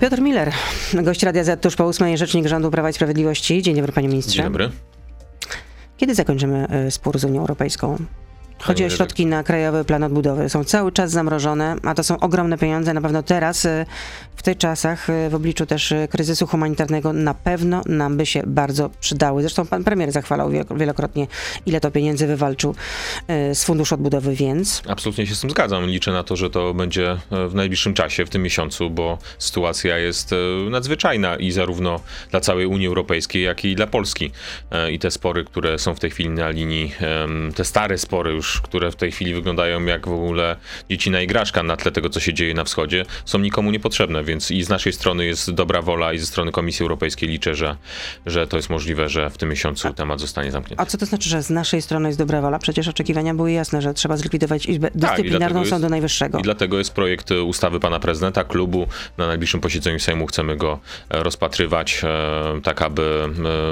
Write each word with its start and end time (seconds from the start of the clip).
Piotr 0.00 0.20
Miller, 0.20 0.52
gość 0.94 1.22
Radia 1.22 1.44
Z 1.44 1.62
tuż 1.62 1.76
po 1.76 1.86
ósmej, 1.86 2.18
rzecznik 2.18 2.46
rządu 2.46 2.70
Prawa 2.70 2.90
i 2.90 2.92
Sprawiedliwości. 2.92 3.62
Dzień 3.62 3.76
dobry, 3.76 3.92
panie 3.92 4.08
ministrze. 4.08 4.36
Dzień 4.36 4.44
dobry. 4.44 4.70
Kiedy 5.96 6.14
zakończymy 6.14 6.66
y, 6.86 6.90
spór 6.90 7.18
z 7.18 7.24
Unią 7.24 7.40
Europejską? 7.40 7.96
Chodzi 8.62 8.84
o 8.84 8.90
środki 8.90 9.26
na 9.26 9.42
Krajowy 9.42 9.84
Plan 9.84 10.02
Odbudowy. 10.02 10.48
Są 10.48 10.64
cały 10.64 10.92
czas 10.92 11.10
zamrożone, 11.10 11.76
a 11.82 11.94
to 11.94 12.04
są 12.04 12.18
ogromne 12.20 12.58
pieniądze. 12.58 12.94
Na 12.94 13.00
pewno 13.00 13.22
teraz, 13.22 13.64
y, 13.64 13.86
w 14.36 14.42
tych 14.42 14.58
czasach, 14.58 15.10
y, 15.10 15.30
w 15.30 15.34
obliczu 15.34 15.66
też 15.66 15.92
y, 15.92 16.08
kryzysu 16.10 16.46
humanitarnego, 16.46 17.12
na 17.12 17.34
pewno 17.34 17.82
nam 17.86 18.16
by 18.16 18.26
się 18.26 18.42
bardzo 18.46 18.90
przydały. 19.00 19.42
Zresztą 19.42 19.66
pan 19.66 19.84
premier 19.84 20.12
zachwalał 20.12 20.50
wielokrotnie, 20.76 21.26
ile 21.66 21.80
to 21.80 21.90
pieniędzy 21.90 22.26
wywalczył 22.26 22.74
z 23.54 23.64
Funduszu 23.64 23.94
Odbudowy, 23.94 24.34
więc... 24.34 24.82
Absolutnie 24.88 25.26
się 25.26 25.34
z 25.34 25.40
tym 25.40 25.50
zgadzam. 25.50 25.86
Liczę 25.86 26.12
na 26.12 26.22
to, 26.22 26.36
że 26.36 26.50
to 26.50 26.74
będzie 26.74 27.16
w 27.30 27.54
najbliższym 27.54 27.94
czasie, 27.94 28.26
w 28.26 28.30
tym 28.30 28.42
miesiącu, 28.42 28.90
bo 28.90 29.18
sytuacja 29.38 29.98
jest 29.98 30.34
nadzwyczajna 30.70 31.36
i 31.36 31.50
zarówno 31.50 32.00
dla 32.30 32.40
całej 32.40 32.66
Unii 32.66 32.86
Europejskiej, 32.86 33.42
jak 33.42 33.64
i 33.64 33.76
dla 33.76 33.86
Polski. 33.86 34.30
I 34.92 34.98
te 34.98 35.10
spory, 35.10 35.44
które 35.44 35.78
są 35.78 35.94
w 35.94 36.00
tej 36.00 36.10
chwili 36.10 36.30
na 36.30 36.50
linii, 36.50 36.92
te 37.54 37.64
stare 37.64 37.98
spory 37.98 38.32
już 38.32 38.47
już, 38.48 38.60
które 38.60 38.90
w 38.90 38.96
tej 38.96 39.12
chwili 39.12 39.34
wyglądają 39.34 39.84
jak 39.84 40.08
w 40.08 40.12
ogóle 40.12 40.56
dziecina 40.90 41.20
igraszka 41.20 41.62
na 41.62 41.76
tle 41.76 41.92
tego, 41.92 42.10
co 42.10 42.20
się 42.20 42.34
dzieje 42.34 42.54
na 42.54 42.64
wschodzie, 42.64 43.04
są 43.24 43.38
nikomu 43.38 43.70
niepotrzebne, 43.70 44.24
więc 44.24 44.50
i 44.50 44.62
z 44.62 44.68
naszej 44.68 44.92
strony 44.92 45.26
jest 45.26 45.50
dobra 45.50 45.82
wola 45.82 46.12
i 46.12 46.18
ze 46.18 46.26
strony 46.26 46.52
Komisji 46.52 46.82
Europejskiej 46.82 47.28
liczę, 47.28 47.54
że, 47.54 47.76
że 48.26 48.46
to 48.46 48.56
jest 48.56 48.70
możliwe, 48.70 49.08
że 49.08 49.30
w 49.30 49.38
tym 49.38 49.48
miesiącu 49.48 49.94
temat 49.94 50.20
zostanie 50.20 50.50
zamknięty. 50.50 50.82
A 50.82 50.86
co 50.86 50.98
to 50.98 51.06
znaczy, 51.06 51.28
że 51.28 51.42
z 51.42 51.50
naszej 51.50 51.82
strony 51.82 52.08
jest 52.08 52.18
dobra 52.18 52.40
wola? 52.40 52.58
Przecież 52.58 52.88
oczekiwania 52.88 53.34
były 53.34 53.52
jasne, 53.52 53.82
że 53.82 53.94
trzeba 53.94 54.16
zlikwidować 54.16 54.66
Izbę 54.66 54.90
tak, 54.90 55.00
Dyscyplinarną 55.00 55.60
tak, 55.60 55.68
Sądu 55.68 55.88
Najwyższego. 55.88 56.38
I 56.38 56.42
dlatego 56.42 56.78
jest 56.78 56.92
projekt 56.92 57.30
ustawy 57.30 57.80
pana 57.80 58.00
prezydenta, 58.00 58.44
klubu. 58.44 58.86
Na 59.18 59.26
najbliższym 59.26 59.60
posiedzeniu 59.60 59.98
Sejmu 59.98 60.26
chcemy 60.26 60.56
go 60.56 60.78
e, 61.10 61.22
rozpatrywać, 61.22 62.00
e, 62.04 62.60
tak 62.62 62.82
aby 62.82 63.28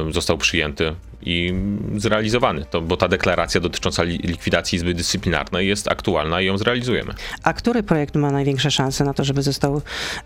e, 0.09 0.13
został 0.13 0.39
przyjęty 0.39 0.95
i 1.23 1.55
zrealizowany. 1.97 2.65
To, 2.71 2.81
bo 2.81 2.97
ta 2.97 3.09
deklaracja 3.09 3.61
dotycząca 3.61 4.03
likwidacji 4.03 4.77
Izby 4.77 4.95
Dyscyplinarnej 4.95 5.69
jest 5.69 5.89
aktualna 5.89 6.41
i 6.41 6.47
ją 6.47 6.59
zrealizujemy. 6.59 7.15
A 7.43 7.53
który 7.53 7.83
projekt 7.83 8.15
ma 8.15 8.31
największe 8.31 8.71
szanse 8.71 9.05
na 9.05 9.15
to, 9.15 9.25
żeby 9.25 9.43
został 9.43 9.77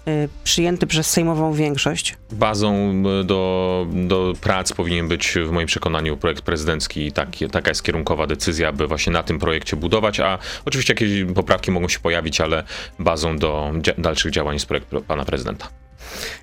y, 0.08 0.28
przyjęty 0.44 0.86
przez 0.86 1.10
sejmową 1.10 1.52
większość? 1.52 2.16
Bazą 2.32 3.02
y, 3.20 3.24
do, 3.24 3.86
do 3.92 4.32
prac 4.40 4.72
powinien 4.72 5.08
być 5.08 5.34
w 5.46 5.50
moim 5.50 5.66
przekonaniu 5.66 6.16
projekt 6.16 6.42
prezydencki 6.42 7.06
i 7.06 7.12
tak, 7.12 7.28
taka 7.52 7.70
jest 7.70 7.82
kierunkowa 7.82 8.26
decyzja, 8.26 8.68
aby 8.68 8.86
właśnie 8.86 9.12
na 9.12 9.22
tym 9.22 9.38
projekcie 9.38 9.76
budować, 9.76 10.20
a 10.20 10.38
oczywiście 10.64 10.92
jakieś 10.92 11.24
poprawki 11.34 11.70
mogą 11.70 11.88
się 11.88 11.98
pojawić, 11.98 12.40
ale 12.40 12.64
bazą 12.98 13.38
do 13.38 13.72
dzia 13.80 13.92
dalszych 13.98 14.32
działań 14.32 14.54
jest 14.54 14.66
projekt 14.66 14.88
pana 15.06 15.24
prezydenta. 15.24 15.79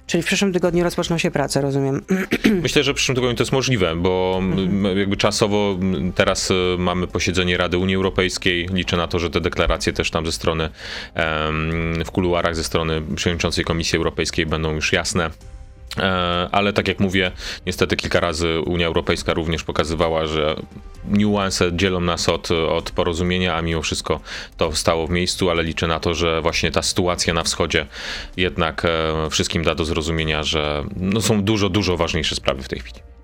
Czyli 0.08 0.24
w 0.24 0.26
przyszłym 0.26 0.54
tygodniu 0.54 0.84
rozpoczną 0.84 1.18
się 1.18 1.32
prace, 1.32 1.62
rozumiem. 1.62 2.02
Myślę, 2.64 2.84
że 2.84 2.94
w 2.94 2.96
przyszłym 2.96 3.16
tygodniu 3.16 3.36
to 3.36 3.44
jest 3.44 3.52
możliwe, 3.52 3.96
bo 3.96 4.40
mhm. 4.42 4.98
jakby 4.98 5.18
czasowo 5.18 5.80
teraz 6.16 6.52
y, 6.52 6.76
mamy 6.78 7.08
posiedzenie 7.08 7.58
Rady 7.58 7.78
Unii 7.78 7.96
Europejskiej. 7.96 8.68
Liczę 8.74 8.98
na 8.98 9.08
to, 9.08 9.20
że 9.20 9.30
te 9.30 9.42
deklaracje 9.42 9.94
też 9.94 10.12
tam 10.12 10.26
ze 10.26 10.32
strony 10.32 10.70
w 12.06 12.12
kuluarach, 12.12 12.56
ze 12.56 12.64
strony 12.64 13.02
przewodniczącej 13.16 13.66
Komisji 13.66 13.98
Europejskiej 13.98 14.46
będą 14.46 14.74
już 14.74 14.94
jasne. 14.94 15.30
E, 16.00 16.50
ale 16.52 16.74
tak 16.74 16.88
jak 16.88 17.00
mówię, 17.00 17.32
niestety 17.66 17.96
kilka 17.96 18.20
razy 18.20 18.60
Unia 18.62 18.88
Europejska 18.88 19.34
również 19.34 19.64
pokazywała, 19.64 20.28
że 20.28 20.56
niuanse 21.10 21.72
dzielą 21.74 22.00
nas 22.00 22.30
od, 22.30 22.52
od 22.52 22.92
porozumienia, 22.92 23.56
a 23.56 23.62
mimo 23.62 23.82
wszystko 23.82 24.20
to 24.58 24.76
stało 24.76 25.08
w 25.08 25.10
miejscu, 25.10 25.50
ale 25.50 25.64
liczę 25.64 25.88
na 25.88 26.00
to, 26.00 26.14
że 26.14 26.42
właśnie 26.42 26.72
ta 26.72 26.82
sytuacja 26.82 27.34
na 27.34 27.44
wschodzie 27.44 27.86
jednak 28.38 28.86
e, 28.86 29.30
wszystkim 29.30 29.64
da 29.64 29.76
do 29.76 29.86
zrozumienia, 29.86 30.44
że 30.44 30.84
no 30.96 31.22
są 31.22 31.44
dużo, 31.44 31.70
dużo 31.70 31.98
ważniejsze 31.98 32.36
sprawy 32.36 32.64
w 32.64 32.68
tej 32.68 32.80
chwili. 32.80 33.17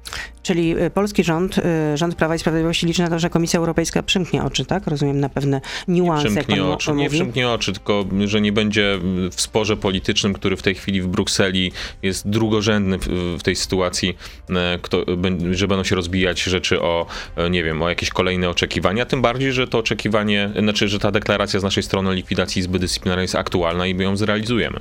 Czyli 0.43 0.77
y, 0.81 0.89
polski 0.89 1.23
rząd, 1.23 1.57
y, 1.57 1.97
rząd 1.97 2.15
Prawa 2.15 2.35
i 2.35 2.39
Sprawiedliwości 2.39 2.85
liczy 2.85 3.01
na 3.01 3.09
to, 3.09 3.19
że 3.19 3.29
Komisja 3.29 3.59
Europejska 3.59 4.03
przymknie 4.03 4.43
oczy, 4.43 4.65
tak? 4.65 4.87
Rozumiem 4.87 5.19
na 5.19 5.29
pewne 5.29 5.61
niuanse, 5.87 6.29
nie 6.29 6.35
przymknie 6.35 6.63
oczy, 6.63 6.93
Nie 6.93 7.09
przymknie 7.09 7.49
oczy, 7.49 7.73
tylko 7.73 8.05
że 8.25 8.41
nie 8.41 8.51
będzie 8.51 8.99
w 9.31 9.41
sporze 9.41 9.77
politycznym, 9.77 10.33
który 10.33 10.57
w 10.57 10.61
tej 10.61 10.75
chwili 10.75 11.01
w 11.01 11.07
Brukseli 11.07 11.71
jest 12.01 12.29
drugorzędny 12.29 12.97
w, 13.37 13.43
tej 13.43 13.55
sytuacji, 13.55 14.17
e, 14.49 14.79
kto, 14.81 15.05
że 15.51 15.67
będą 15.67 15.83
się 15.83 15.95
rozbijać 15.95 16.43
rzeczy 16.43 16.81
o, 16.81 17.05
e, 17.35 17.49
nie 17.49 17.63
wiem, 17.63 17.81
o 17.81 17.89
jakieś 17.89 18.09
kolejne 18.09 18.49
oczekiwania, 18.49 19.05
tym 19.05 19.21
bardziej, 19.21 19.53
że 19.53 19.67
to 19.67 19.77
oczekiwanie, 19.77 20.49
znaczy, 20.59 20.87
że 20.87 20.99
ta 20.99 21.11
deklaracja 21.11 21.59
z 21.59 21.63
naszej 21.63 21.83
strony 21.83 22.15
likwidacji 22.15 22.59
Izby 22.59 22.79
Dyscyplinarnej 22.79 23.23
jest 23.23 23.35
aktualna 23.35 23.87
i 23.87 23.95
my 23.95 24.03
ją 24.03 24.17
zrealizujemy. 24.17 24.79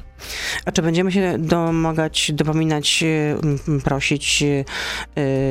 A 0.65 0.73
czy 0.73 0.83
będziemy 0.83 1.13
się 1.13 1.35
domagać, 1.39 2.33
dopominać, 2.33 3.03
y, 3.03 3.81
prosić 3.85 4.45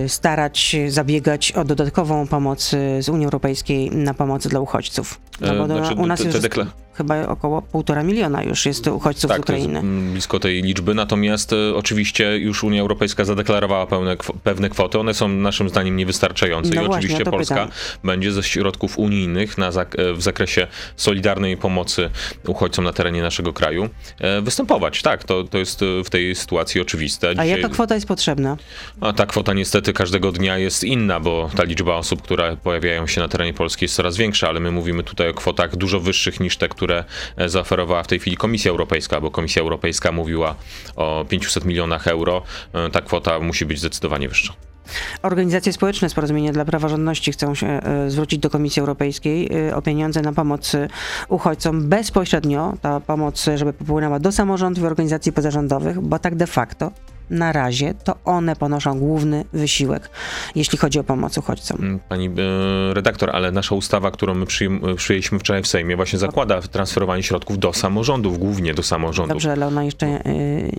starać 0.08 0.60
się 0.60 0.92
zabiegać 0.92 1.52
o 1.52 1.64
dodatkową 1.64 2.28
pomoc 2.28 2.70
z 3.00 3.10
Unii 3.10 3.26
Europejskiej 3.26 3.92
na 3.92 4.14
pomoc 4.14 4.48
dla 4.48 4.60
uchodźców. 4.60 5.22
No 5.42 5.56
bo 5.56 5.66
znaczy, 5.66 5.96
u 5.96 6.08
nas 6.08 6.20
te, 6.24 6.40
te 6.40 6.50
chyba 6.94 7.28
około 7.28 7.62
półtora 7.62 8.04
miliona 8.04 8.44
już 8.44 8.66
jest 8.66 8.88
uchodźców 8.88 9.30
tak, 9.30 9.38
z 9.38 9.42
Ukrainy. 9.42 9.74
Jest 9.74 10.12
blisko 10.12 10.40
tej 10.40 10.62
liczby, 10.62 10.94
natomiast 10.94 11.54
e, 11.54 11.76
oczywiście 11.76 12.38
już 12.38 12.64
Unia 12.64 12.82
Europejska 12.82 13.26
zadeklarowała 13.26 13.88
pełne, 13.88 14.18
pewne 14.44 14.70
kwoty, 14.70 15.00
one 15.00 15.14
są 15.14 15.28
naszym 15.28 15.70
zdaniem 15.70 15.98
niewystarczające 15.98 16.76
no 16.76 16.82
i 16.82 16.86
właśnie, 16.86 17.00
oczywiście 17.00 17.32
Polska 17.32 17.56
pytam. 17.56 17.72
będzie 18.04 18.32
ze 18.32 18.44
środków 18.44 18.98
unijnych 18.98 19.58
na, 19.58 19.68
e, 19.68 20.14
w 20.14 20.22
zakresie 20.22 20.68
solidarnej 20.96 21.58
pomocy 21.58 22.10
uchodźcom 22.48 22.86
na 22.86 22.94
terenie 22.94 23.22
naszego 23.22 23.54
kraju 23.54 23.90
e, 24.20 24.42
występować. 24.42 25.02
Tak, 25.02 25.24
to, 25.24 25.44
to 25.44 25.58
jest 25.58 25.82
w 26.06 26.10
tej 26.10 26.36
sytuacji 26.36 26.82
oczywiste. 26.82 27.30
Dzisiaj, 27.30 27.54
A 27.54 27.58
jaka 27.58 27.70
kwota 27.70 27.96
jest 27.96 28.08
potrzebna? 28.08 28.58
A 29.02 29.14
ta 29.14 29.26
kwota 29.26 29.54
niestety 29.54 29.94
każdego 29.94 30.32
dnia 30.32 30.58
jest 30.58 30.84
inna, 30.84 31.20
bo 31.20 31.50
ta 31.56 31.64
liczba 31.64 31.96
osób, 31.96 32.22
które 32.22 32.58
pojawiają 32.64 33.08
się 33.08 33.22
na 33.22 33.28
terenie 33.28 33.54
Polski 33.54 33.86
jest 33.86 33.96
coraz 33.96 34.18
większa, 34.18 34.50
ale 34.50 34.60
my 34.60 34.72
mówimy 34.72 35.04
tutaj 35.04 35.30
o 35.30 35.34
kwotach 35.34 35.76
dużo 35.76 36.00
wyższych 36.00 36.40
niż 36.40 36.58
te, 36.58 36.70
które 36.70 36.91
które 36.92 37.04
e, 37.38 37.50
zaoferowała 37.50 38.04
w 38.04 38.08
tej 38.08 38.20
chwili 38.20 38.38
Komisja 38.38 38.72
Europejska, 38.72 39.22
bo 39.22 39.32
Komisja 39.32 39.62
Europejska 39.62 40.12
mówiła 40.12 40.56
o 40.96 41.26
500 41.30 41.66
milionach 41.66 42.08
euro. 42.08 42.42
E, 42.74 42.90
ta 42.90 43.02
kwota 43.02 43.40
musi 43.40 43.66
być 43.66 43.80
zdecydowanie 43.80 44.30
wyższa. 44.30 44.54
Organizacje 45.22 45.74
społeczne 45.74 46.10
z 46.10 46.14
Porozumienia 46.14 46.52
dla 46.52 46.66
Praworządności 46.66 47.32
chcą 47.32 47.56
się 47.56 47.68
e, 47.68 48.10
zwrócić 48.10 48.40
do 48.40 48.50
Komisji 48.50 48.80
Europejskiej 48.80 49.50
o 49.74 49.82
pieniądze 49.82 50.22
na 50.22 50.34
pomoc 50.34 50.72
uchodźcom 51.30 51.90
bezpośrednio. 51.90 52.74
Ta 52.82 53.00
pomoc, 53.00 53.46
żeby 53.56 53.74
popłynęła 53.74 54.20
do 54.20 54.32
samorządów 54.32 54.84
i 54.84 54.88
organizacji 54.88 55.32
pozarządowych, 55.32 56.02
bo 56.02 56.20
tak 56.20 56.36
de 56.36 56.48
facto 56.48 56.92
na 57.32 57.52
razie 57.52 57.94
to 58.04 58.16
one 58.26 58.56
ponoszą 58.56 59.00
główny 59.00 59.46
wysiłek, 59.54 60.10
jeśli 60.56 60.78
chodzi 60.78 61.00
o 61.00 61.04
pomoc 61.04 61.38
uchodźcom. 61.38 61.78
Mm, 61.80 62.00
pani 62.00 62.26
e, 62.28 62.94
redaktor, 62.94 63.30
ale 63.34 63.52
nasza 63.52 63.76
ustawa, 63.76 64.12
którą 64.12 64.34
my 64.34 64.46
przyjęliśmy 64.96 65.40
wczoraj 65.40 65.64
w 65.64 65.68
Sejmie, 65.68 65.96
właśnie 65.96 66.20
zakłada 66.20 66.62
transferowanie 66.62 67.24
środków 67.24 67.60
do 67.60 67.74
samorządów, 67.74 68.40
głównie 68.40 68.74
do 68.74 68.84
samorządów. 68.84 69.34
Dobrze, 69.34 69.52
ale 69.52 69.68
ona 69.68 69.84
jeszcze 69.84 70.08
e, 70.08 70.22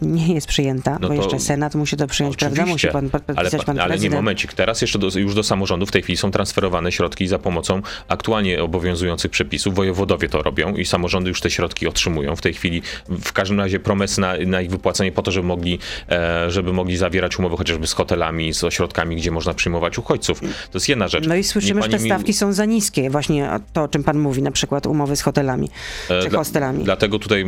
nie 0.02 0.34
jest 0.34 0.46
przyjęta, 0.46 0.98
no 1.00 1.08
bo 1.08 1.14
jeszcze 1.14 1.40
Senat 1.40 1.74
musi 1.74 1.96
to 1.96 2.06
przyjąć, 2.06 2.36
prawda? 2.36 2.66
Musi 2.66 2.88
pan 2.88 3.10
podpisać 3.10 3.54
ale, 3.54 3.64
pan 3.64 3.80
Ale 3.80 3.98
nie 3.98 4.10
momencik, 4.10 4.52
teraz 4.52 4.80
jeszcze 4.82 4.98
do, 4.98 5.08
już 5.18 5.34
do 5.34 5.42
samorządów 5.42 5.88
w 5.88 5.92
tej 5.92 6.02
chwili 6.02 6.16
są 6.16 6.30
transferowane 6.30 6.92
środki 6.92 7.28
za 7.28 7.38
pomocą 7.38 7.82
aktualnie 8.08 8.62
obowiązujących 8.62 9.30
przepisów. 9.30 9.74
Wojewodowie 9.74 10.28
to 10.28 10.42
robią 10.42 10.74
i 10.74 10.84
samorządy 10.84 11.28
już 11.28 11.40
te 11.40 11.50
środki 11.50 11.88
otrzymują. 11.88 12.36
W 12.36 12.40
tej 12.40 12.54
chwili 12.54 12.82
w 13.08 13.32
każdym 13.32 13.60
razie 13.60 13.80
promesy 13.80 14.20
na, 14.20 14.34
na 14.46 14.60
ich 14.60 14.70
wypłacenie 14.70 15.12
po 15.12 15.22
to, 15.22 15.30
żeby 15.30 15.46
mogli 15.46 15.78
e, 16.08 16.41
żeby 16.48 16.72
mogli 16.72 16.96
zawierać 16.96 17.38
umowy 17.38 17.56
chociażby 17.56 17.86
z 17.86 17.92
hotelami, 17.92 18.54
z 18.54 18.64
ośrodkami, 18.64 19.16
gdzie 19.16 19.30
można 19.30 19.54
przyjmować 19.54 19.98
uchodźców. 19.98 20.40
To 20.40 20.46
jest 20.74 20.88
jedna 20.88 21.08
rzecz. 21.08 21.26
No 21.26 21.34
i 21.34 21.44
słyszymy, 21.44 21.82
że 21.82 21.88
te 21.88 21.98
stawki 21.98 22.28
mi... 22.28 22.34
są 22.34 22.52
za 22.52 22.64
niskie, 22.64 23.10
właśnie 23.10 23.50
to, 23.72 23.82
o 23.82 23.88
czym 23.88 24.04
pan 24.04 24.18
mówi, 24.18 24.42
na 24.42 24.50
przykład 24.50 24.86
umowy 24.86 25.16
z 25.16 25.22
hotelami 25.22 25.70
e, 26.10 26.22
czy 26.22 26.28
Dla, 26.28 26.38
hostelami. 26.38 26.84
Dlatego 26.84 27.18
tutaj 27.18 27.44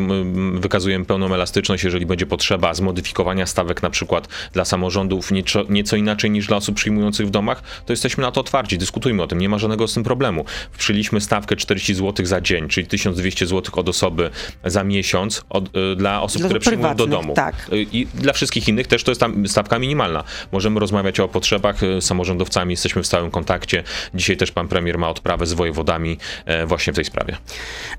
wykazujemy 0.54 1.04
pełną 1.04 1.34
elastyczność, 1.34 1.84
jeżeli 1.84 2.06
będzie 2.06 2.26
potrzeba 2.26 2.74
zmodyfikowania 2.74 3.46
stawek 3.46 3.82
na 3.82 3.90
przykład 3.90 4.28
dla 4.52 4.64
samorządów 4.64 5.30
nieco, 5.30 5.64
nieco 5.68 5.96
inaczej 5.96 6.30
niż 6.30 6.46
dla 6.46 6.56
osób 6.56 6.74
przyjmujących 6.76 7.26
w 7.26 7.30
domach, 7.30 7.62
to 7.86 7.92
jesteśmy 7.92 8.22
na 8.22 8.32
to 8.32 8.40
otwarci, 8.40 8.78
dyskutujmy 8.78 9.22
o 9.22 9.26
tym, 9.26 9.38
nie 9.38 9.48
ma 9.48 9.58
żadnego 9.58 9.88
z 9.88 9.94
tym 9.94 10.04
problemu. 10.04 10.44
Przyjęliśmy 10.78 11.20
stawkę 11.20 11.56
40 11.56 11.94
zł 11.94 12.26
za 12.26 12.40
dzień, 12.40 12.68
czyli 12.68 12.86
1200 12.86 13.46
zł 13.46 13.74
od 13.80 13.88
osoby 13.88 14.30
za 14.64 14.84
miesiąc 14.84 15.44
od, 15.48 15.76
y, 15.76 15.96
dla 15.96 16.22
osób, 16.22 16.40
dla 16.40 16.48
które 16.48 16.60
przyjmują 16.60 16.94
do 16.94 17.06
domu. 17.06 17.34
Tak. 17.34 17.54
Y, 17.72 17.86
I 17.92 18.06
dla 18.14 18.32
wszystkich 18.32 18.68
innych 18.68 18.73
też 18.82 19.04
to 19.04 19.10
jest 19.10 19.20
tam 19.20 19.48
stawka 19.48 19.78
minimalna. 19.78 20.24
Możemy 20.52 20.80
rozmawiać 20.80 21.20
o 21.20 21.28
potrzebach 21.28 21.82
e, 21.82 22.00
samorządowcami, 22.00 22.72
jesteśmy 22.72 23.02
w 23.02 23.06
stałym 23.06 23.30
kontakcie. 23.30 23.82
Dzisiaj 24.14 24.36
też 24.36 24.52
pan 24.52 24.68
premier 24.68 24.98
ma 24.98 25.08
odprawę 25.08 25.46
z 25.46 25.52
wojewodami 25.52 26.18
e, 26.46 26.66
właśnie 26.66 26.92
w 26.92 26.96
tej 26.96 27.04
sprawie. 27.04 27.36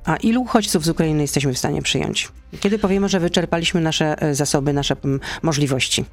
A 0.05 0.15
ilu 0.15 0.41
uchodźców 0.41 0.85
z 0.85 0.89
Ukrainy 0.89 1.21
jesteśmy 1.21 1.53
w 1.53 1.57
stanie 1.57 1.81
przyjąć? 1.81 2.29
Kiedy 2.59 2.79
powiemy, 2.79 3.09
że 3.09 3.19
wyczerpaliśmy 3.19 3.81
nasze 3.81 4.21
e, 4.21 4.35
zasoby, 4.35 4.73
nasze 4.73 4.95
możliwości? 5.41 6.05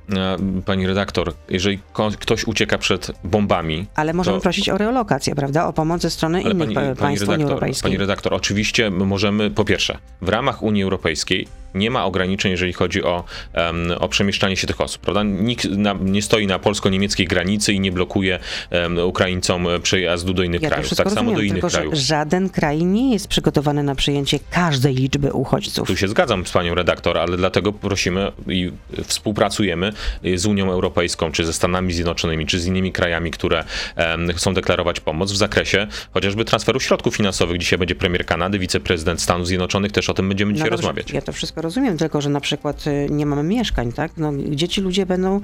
Pani 0.65 0.87
redaktor, 0.87 1.35
jeżeli 1.49 1.79
ktoś 2.19 2.45
ucieka 2.45 2.79
przed 2.79 3.11
bombami. 3.25 3.87
Ale 3.95 4.13
możemy 4.13 4.37
to... 4.37 4.43
prosić 4.43 4.69
o 4.69 4.79
reolokację, 4.79 5.35
prawda? 5.35 5.67
O 5.67 5.73
pomoc 5.73 6.03
ze 6.03 6.11
strony 6.11 6.43
Ale 6.45 6.55
innych 6.55 6.75
pani, 6.75 6.97
państw 6.97 7.01
pani 7.01 7.15
redaktor, 7.15 7.35
Unii 7.35 7.45
Europejskiej. 7.45 7.83
Pani 7.83 7.99
redaktor, 7.99 8.35
oczywiście 8.35 8.91
możemy, 8.91 9.51
po 9.51 9.65
pierwsze, 9.65 9.99
w 10.23 10.29
ramach 10.29 10.63
Unii 10.63 10.83
Europejskiej 10.83 11.62
nie 11.75 11.91
ma 11.91 12.05
ograniczeń, 12.05 12.51
jeżeli 12.51 12.73
chodzi 12.73 13.03
o, 13.03 13.25
um, 13.55 13.93
o 13.99 14.09
przemieszczanie 14.09 14.57
się 14.57 14.67
tych 14.67 14.81
osób, 14.81 15.03
prawda? 15.03 15.23
Nikt 15.23 15.65
na, 15.65 15.97
nie 16.01 16.23
stoi 16.23 16.47
na 16.47 16.59
polsko-niemieckiej 16.59 17.27
granicy 17.27 17.73
i 17.73 17.81
nie 17.81 17.93
blokuje 17.93 18.39
um, 18.71 18.99
Ukraińcom 18.99 19.67
przejazdu 19.83 20.35
do 20.35 20.43
innych 20.43 20.63
ja 20.63 20.69
krajów. 20.69 20.95
Tak 20.97 21.11
samo 21.11 21.33
do 21.33 21.41
innych 21.41 21.53
tylko, 21.53 21.69
krajów. 21.69 21.95
Żaden 21.95 22.51
kraj 22.51 22.85
nie 22.85 23.13
jest 23.13 23.29
przygotowany 23.29 23.83
na 23.83 23.95
przyjęcie 23.95 24.39
każdej 24.51 24.95
liczby 24.95 25.33
uchodźców. 25.33 25.89
Tu 25.89 25.97
się 25.97 26.09
zgadzam 26.09 26.47
z 26.47 26.53
panią 26.53 26.75
redaktor, 26.75 27.19
ale 27.19 27.37
dlatego 27.37 27.73
prosimy 27.73 28.33
i 28.49 28.73
współpracujemy 29.05 29.93
z 30.35 30.47
Unią 30.47 30.73
Europejską, 30.73 31.33
czy 31.33 31.45
ze 31.45 31.53
Stanami 31.53 31.93
Zjednoczonymi, 31.93 32.47
czy 32.47 32.61
z 32.61 32.67
innymi 32.67 32.93
krajami, 32.93 33.31
które 33.31 33.65
um, 33.97 34.33
chcą 34.33 34.55
deklarować 34.55 35.01
pomoc 35.01 35.33
w 35.33 35.37
zakresie 35.37 35.87
chociażby 36.15 36.45
transferu 36.45 36.81
środków 36.81 37.17
finansowych. 37.17 37.59
Dzisiaj 37.59 37.79
będzie 37.79 37.95
premier 37.95 38.27
Kanady, 38.27 38.59
wiceprezydent 38.59 39.23
Stanów 39.23 39.47
Zjednoczonych, 39.47 39.93
też 39.93 40.11
o 40.11 40.15
tym 40.15 40.29
będziemy 40.29 40.53
dzisiaj 40.53 40.71
no 40.71 40.71
dobrze, 40.71 40.89
rozmawiać. 40.89 41.11
Ja 41.11 41.23
to 41.23 41.33
wszystko 41.33 41.62
rozumiem, 41.63 41.99
tylko 41.99 42.21
że 42.21 42.31
na 42.31 42.41
przykład 42.41 42.87
y, 42.87 43.07
nie 43.11 43.27
mamy 43.27 43.43
mieszkań, 43.43 43.93
tak? 43.93 44.13
No, 44.17 44.33
gdzie 44.33 44.69
ci 44.69 44.81
ludzie 44.81 45.07
będą 45.07 45.41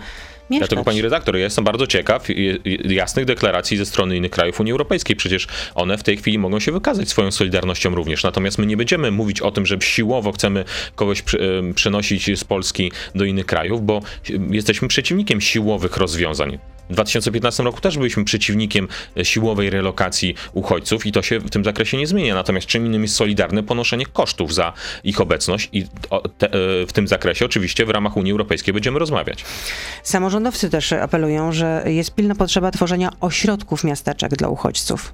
mieszkać? 0.50 0.68
Dlatego 0.68 0.84
pani 0.84 1.02
redaktor, 1.02 1.36
ja 1.36 1.44
jestem 1.44 1.64
bardzo 1.64 1.86
ciekaw 1.86 2.26
jasnych 2.84 3.24
deklaracji 3.24 3.76
ze 3.76 3.86
strony 3.86 4.16
innych 4.16 4.30
krajów 4.30 4.60
Unii 4.60 4.72
Europejskiej. 4.72 5.16
Przecież 5.16 5.46
one 5.74 5.98
w 5.98 6.02
tej 6.02 6.16
chwili 6.16 6.38
mogą 6.38 6.60
się 6.60 6.72
wykazać 6.72 7.08
swoją 7.08 7.30
solidarnością 7.30 7.94
również. 7.94 8.24
Natomiast 8.24 8.58
my 8.58 8.66
nie 8.66 8.76
będziemy 8.76 9.10
mówić 9.10 9.40
o 9.40 9.50
tym, 9.50 9.66
że 9.66 9.76
siłowo 9.80 10.32
chcemy 10.32 10.64
kogoś 10.94 11.22
przenosić 11.74 12.38
z 12.38 12.44
Polski 12.44 12.92
do 13.14 13.24
innych 13.24 13.46
krajów, 13.46 13.86
bo 13.86 14.00
jesteśmy 14.50 14.88
przeciwnikiem 14.88 15.40
siłowych 15.40 15.96
rozwiązań. 15.96 16.58
W 16.90 16.93
2015 16.93 17.62
roku 17.62 17.81
też 17.81 17.99
byliśmy 17.99 18.25
przeciwnikiem 18.25 18.88
siłowej 19.23 19.70
relokacji 19.70 20.35
uchodźców 20.52 21.06
i 21.06 21.12
to 21.12 21.23
się 21.23 21.38
w 21.40 21.50
tym 21.50 21.64
zakresie 21.64 21.96
nie 21.96 22.06
zmienia. 22.06 22.35
Natomiast 22.35 22.67
czym 22.67 22.87
innym 22.87 23.02
jest 23.02 23.14
solidarne 23.14 23.62
ponoszenie 23.62 24.06
kosztów 24.06 24.55
za 24.55 24.73
ich 25.05 25.20
obecność 25.20 25.69
i 25.73 25.85
te, 26.38 26.49
w 26.88 26.93
tym 26.93 27.08
zakresie 27.08 27.44
oczywiście 27.44 27.87
w 27.87 27.90
ramach 27.90 28.17
Unii 28.17 28.32
Europejskiej 28.32 28.75
będziemy 28.75 28.99
rozmawiać. 28.99 29.44
Samorządowcy 30.02 30.70
też 30.70 30.93
apelują, 30.93 31.52
że 31.52 31.85
jest 31.87 32.14
pilna 32.14 32.35
potrzeba 32.35 32.70
tworzenia 32.70 33.11
ośrodków 33.20 33.85
miasteczek 33.85 34.37
dla 34.37 34.49
uchodźców. 34.49 35.12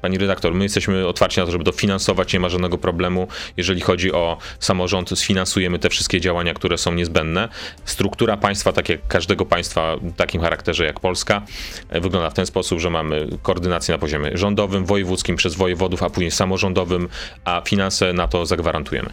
Pani 0.00 0.18
redaktor, 0.18 0.54
my 0.54 0.64
jesteśmy 0.64 1.06
otwarci 1.06 1.40
na 1.40 1.46
to, 1.46 1.52
żeby 1.52 1.64
to 1.64 1.72
finansować, 1.72 2.32
nie 2.32 2.40
ma 2.40 2.48
żadnego 2.48 2.78
problemu. 2.78 3.28
Jeżeli 3.56 3.80
chodzi 3.80 4.12
o 4.12 4.38
samorząd, 4.58 5.18
sfinansujemy 5.18 5.78
te 5.78 5.88
wszystkie 5.88 6.20
działania, 6.20 6.54
które 6.54 6.78
są 6.78 6.94
niezbędne. 6.94 7.48
Struktura 7.84 8.36
państwa, 8.36 8.72
tak 8.72 8.88
jak 8.88 9.06
każdego 9.08 9.46
państwa 9.46 9.96
w 9.96 10.16
takim 10.16 10.40
charakterze 10.40 10.84
jak 10.84 11.00
Polska, 11.00 11.42
wygląda 11.90 12.30
w 12.30 12.34
ten 12.34 12.46
sposób, 12.46 12.80
że 12.80 12.90
mamy 12.90 13.28
koordynację 13.42 13.92
na 13.94 13.98
poziomie 13.98 14.30
rządowym, 14.34 14.84
wojewódzkim 14.84 15.36
przez 15.36 15.54
wojewodów, 15.54 16.02
a 16.02 16.10
później 16.10 16.30
samorządowym, 16.30 17.08
a 17.44 17.62
finanse 17.64 18.12
na 18.12 18.28
to 18.28 18.46
zagwarantujemy. 18.46 19.10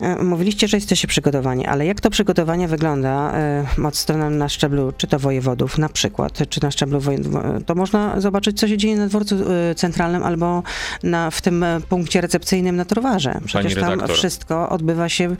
E, 0.00 0.24
mówiliście, 0.24 0.68
że 0.68 0.76
jesteście 0.76 1.08
przygotowani, 1.08 1.66
ale 1.66 1.86
jak 1.86 2.00
to 2.00 2.10
przygotowanie 2.10 2.68
wygląda 2.68 3.34
y, 3.78 3.86
od 3.86 3.96
strony 3.96 4.30
na 4.30 4.48
szczeblu, 4.48 4.92
czy 4.96 5.06
to 5.06 5.18
wojewodów 5.18 5.78
na 5.78 5.88
przykład, 5.88 6.48
czy 6.48 6.62
na 6.62 6.70
szczeblu 6.70 7.00
to 7.66 7.74
można 7.74 8.20
zobaczyć, 8.20 8.60
co 8.60 8.68
się 8.68 8.76
dzieje 8.76 8.96
na 8.96 9.06
dworcu 9.06 9.34
y, 9.70 9.74
centralnym 9.74 10.22
albo 10.22 10.62
na, 11.02 11.30
w 11.30 11.40
tym 11.40 11.64
punkcie 11.88 12.20
recepcyjnym 12.20 12.76
na 12.76 12.84
Torwarze. 12.84 13.40
Przecież 13.44 13.74
tam 13.74 14.08
wszystko 14.08 14.68
odbywa 14.68 15.08
się 15.08 15.36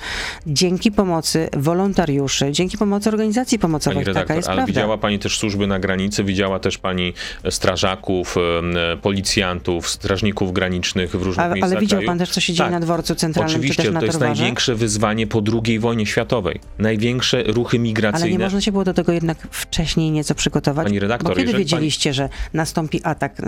dzięki 0.46 0.92
pomocy 0.92 1.48
wolontariuszy, 1.56 2.52
dzięki 2.52 2.78
pomocy 2.78 3.08
organizacji 3.08 3.58
pomocowych. 3.58 3.96
Pani 3.96 4.04
redaktor, 4.04 4.26
Taka 4.26 4.36
jest 4.36 4.48
ale 4.48 4.56
prawda. 4.56 4.72
widziała 4.72 4.98
pani 4.98 5.18
też 5.18 5.38
służby 5.38 5.66
na 5.66 5.78
granicy, 5.78 6.24
widziała 6.24 6.58
też 6.58 6.78
pani 6.78 7.12
strażaków, 7.50 8.36
policjantów, 9.02 9.88
strażników 9.88 10.52
granicznych 10.52 11.10
w 11.10 11.22
różnych 11.22 11.46
ale, 11.46 11.54
miejscach 11.54 11.72
Ale 11.72 11.80
widział 11.80 11.98
kraju. 11.98 12.08
pan 12.08 12.18
też, 12.18 12.30
co 12.30 12.40
się 12.40 12.52
dzieje 12.52 12.70
tak. 12.70 12.72
na 12.72 12.80
dworcu 12.80 13.14
centralnym, 13.14 13.56
Oczywiście, 13.56 13.82
czy 13.82 13.88
też 13.88 13.94
na 13.94 14.00
to 14.00 14.06
Torwarze? 14.06 14.43
Największe 14.44 14.74
wyzwanie 14.74 15.26
po 15.26 15.42
II 15.64 15.78
wojnie 15.78 16.06
światowej. 16.06 16.60
Największe 16.78 17.42
ruchy 17.42 17.78
migracyjne. 17.78 18.24
Ale 18.24 18.32
nie 18.32 18.38
można 18.38 18.60
się 18.60 18.72
było 18.72 18.84
do 18.84 18.94
tego 18.94 19.12
jednak 19.12 19.38
wcześniej 19.50 20.10
nieco 20.10 20.34
przygotować? 20.34 20.86
Pani 20.86 20.98
redaktor, 20.98 21.28
Bo 21.30 21.34
kiedy 21.34 21.46
jeżeli 21.46 21.64
wiedzieliście, 21.64 22.10
pani... 22.10 22.16
że 22.16 22.28
nastąpi 22.52 23.00
atak 23.02 23.42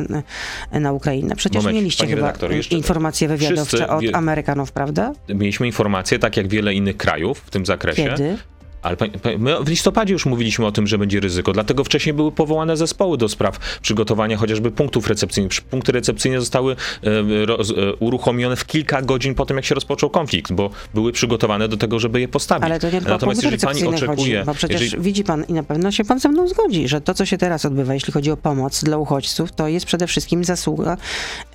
na 0.72 0.92
Ukrainę? 0.92 1.36
Przecież 1.36 1.62
Moment, 1.62 1.76
mieliście 1.76 2.06
chyba 2.06 2.20
redaktor, 2.20 2.50
informacje 2.70 3.28
wywiadowcze 3.28 3.76
Wszyscy 3.76 3.88
od. 3.88 4.04
Amerykanów, 4.12 4.72
prawda? 4.72 5.12
Mieliśmy 5.28 5.66
informacje, 5.66 6.18
tak 6.18 6.36
jak 6.36 6.48
wiele 6.48 6.74
innych 6.74 6.96
krajów 6.96 7.38
w 7.38 7.50
tym 7.50 7.66
zakresie. 7.66 8.04
Kiedy? 8.04 8.36
Ale 8.82 8.96
my 9.38 9.64
w 9.64 9.68
listopadzie 9.68 10.12
już 10.12 10.26
mówiliśmy 10.26 10.66
o 10.66 10.72
tym, 10.72 10.86
że 10.86 10.98
będzie 10.98 11.20
ryzyko, 11.20 11.52
dlatego 11.52 11.84
wcześniej 11.84 12.14
były 12.14 12.32
powołane 12.32 12.76
zespoły 12.76 13.18
do 13.18 13.28
spraw 13.28 13.78
przygotowania 13.82 14.36
chociażby 14.36 14.70
punktów 14.70 15.08
recepcyjnych. 15.08 15.52
Punkty 15.70 15.92
recepcyjne 15.92 16.40
zostały 16.40 16.72
e, 16.72 17.46
roz, 17.46 17.70
e, 17.70 17.74
uruchomione 17.94 18.56
w 18.56 18.66
kilka 18.66 19.02
godzin 19.02 19.34
po 19.34 19.46
tym, 19.46 19.56
jak 19.56 19.64
się 19.64 19.74
rozpoczął 19.74 20.10
konflikt, 20.10 20.52
bo 20.52 20.70
były 20.94 21.12
przygotowane 21.12 21.68
do 21.68 21.76
tego, 21.76 21.98
żeby 21.98 22.20
je 22.20 22.28
postawić. 22.28 22.64
Ale 22.64 22.80
to 22.80 22.86
nie 22.86 22.92
tylko 22.92 23.10
Natomiast 23.10 23.42
jeżeli 23.42 23.58
pani 23.58 23.84
oczekuje... 23.84 24.38
Chodzi, 24.38 24.46
bo 24.46 24.54
przecież 24.54 24.80
jeżeli... 24.80 25.02
widzi 25.02 25.24
pan 25.24 25.44
i 25.48 25.52
na 25.52 25.62
pewno 25.62 25.90
się 25.90 26.04
pan 26.04 26.20
ze 26.20 26.28
mną 26.28 26.48
zgodzi, 26.48 26.88
że 26.88 27.00
to, 27.00 27.14
co 27.14 27.26
się 27.26 27.38
teraz 27.38 27.64
odbywa, 27.64 27.94
jeśli 27.94 28.12
chodzi 28.12 28.30
o 28.30 28.36
pomoc 28.36 28.84
dla 28.84 28.98
uchodźców, 28.98 29.52
to 29.52 29.68
jest 29.68 29.86
przede 29.86 30.06
wszystkim 30.06 30.44
zasługa 30.44 30.96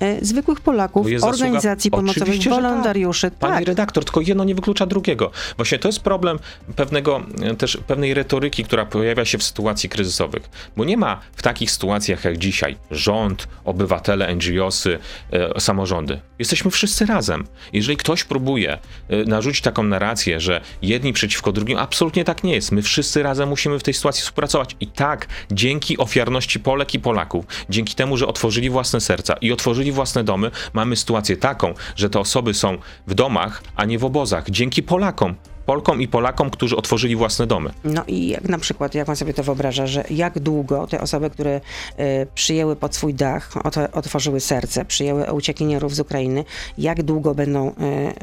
e, 0.00 0.24
zwykłych 0.24 0.60
Polaków, 0.60 1.06
organizacji 1.22 1.90
zasługa... 1.90 1.96
pomocowych, 1.96 2.22
Oczywiście, 2.22 2.50
wolontariuszy. 2.50 3.30
Tak. 3.30 3.38
Pani 3.38 3.54
tak. 3.54 3.66
redaktor, 3.66 4.04
tylko 4.04 4.20
jedno 4.20 4.44
nie 4.44 4.54
wyklucza 4.54 4.86
drugiego. 4.86 5.30
Właśnie 5.56 5.78
to 5.78 5.88
jest 5.88 6.00
problem 6.00 6.38
pewnego 6.76 7.21
też 7.58 7.78
pewnej 7.86 8.14
retoryki, 8.14 8.64
która 8.64 8.86
pojawia 8.86 9.24
się 9.24 9.38
w 9.38 9.42
sytuacji 9.42 9.88
kryzysowych. 9.88 10.50
Bo 10.76 10.84
nie 10.84 10.96
ma 10.96 11.20
w 11.36 11.42
takich 11.42 11.70
sytuacjach 11.70 12.24
jak 12.24 12.38
dzisiaj 12.38 12.76
rząd, 12.90 13.48
obywatele, 13.64 14.36
NGOsy, 14.36 14.98
e, 15.32 15.60
samorządy. 15.60 16.20
Jesteśmy 16.38 16.70
wszyscy 16.70 17.06
razem. 17.06 17.46
Jeżeli 17.72 17.96
ktoś 17.96 18.24
próbuje 18.24 18.78
e, 19.08 19.24
narzucić 19.24 19.60
taką 19.60 19.82
narrację, 19.82 20.40
że 20.40 20.60
jedni 20.82 21.12
przeciwko 21.12 21.52
drugim, 21.52 21.78
absolutnie 21.78 22.24
tak 22.24 22.44
nie 22.44 22.54
jest. 22.54 22.72
My 22.72 22.82
wszyscy 22.82 23.22
razem 23.22 23.48
musimy 23.48 23.78
w 23.78 23.82
tej 23.82 23.94
sytuacji 23.94 24.22
współpracować. 24.22 24.76
I 24.80 24.86
tak, 24.86 25.28
dzięki 25.52 25.98
ofiarności 25.98 26.60
Polek 26.60 26.94
i 26.94 27.00
Polaków, 27.00 27.44
dzięki 27.70 27.94
temu, 27.94 28.16
że 28.16 28.26
otworzyli 28.26 28.70
własne 28.70 29.00
serca 29.00 29.34
i 29.34 29.52
otworzyli 29.52 29.92
własne 29.92 30.24
domy, 30.24 30.50
mamy 30.72 30.96
sytuację 30.96 31.36
taką, 31.36 31.74
że 31.96 32.10
te 32.10 32.20
osoby 32.20 32.54
są 32.54 32.78
w 33.06 33.14
domach, 33.14 33.62
a 33.76 33.84
nie 33.84 33.98
w 33.98 34.04
obozach. 34.04 34.50
Dzięki 34.50 34.82
Polakom. 34.82 35.34
Polkom 35.66 36.02
i 36.02 36.08
Polakom, 36.08 36.50
którzy 36.50 36.76
otworzyli 36.76 37.16
własne 37.16 37.46
domy. 37.46 37.70
No 37.84 38.04
i 38.06 38.28
jak 38.28 38.48
na 38.48 38.58
przykład, 38.58 38.94
jak 38.94 39.06
pan 39.06 39.16
sobie 39.16 39.34
to 39.34 39.42
wyobraża, 39.42 39.86
że 39.86 40.04
jak 40.10 40.38
długo 40.38 40.86
te 40.86 41.00
osoby, 41.00 41.30
które 41.30 41.60
y, 42.00 42.26
przyjęły 42.34 42.76
pod 42.76 42.94
swój 42.94 43.14
dach, 43.14 43.66
ot, 43.66 43.76
otworzyły 43.92 44.40
serce, 44.40 44.84
przyjęły 44.84 45.32
uciekinierów 45.32 45.94
z 45.94 46.00
Ukrainy, 46.00 46.44
jak 46.78 47.02
długo 47.02 47.34
będą 47.34 47.72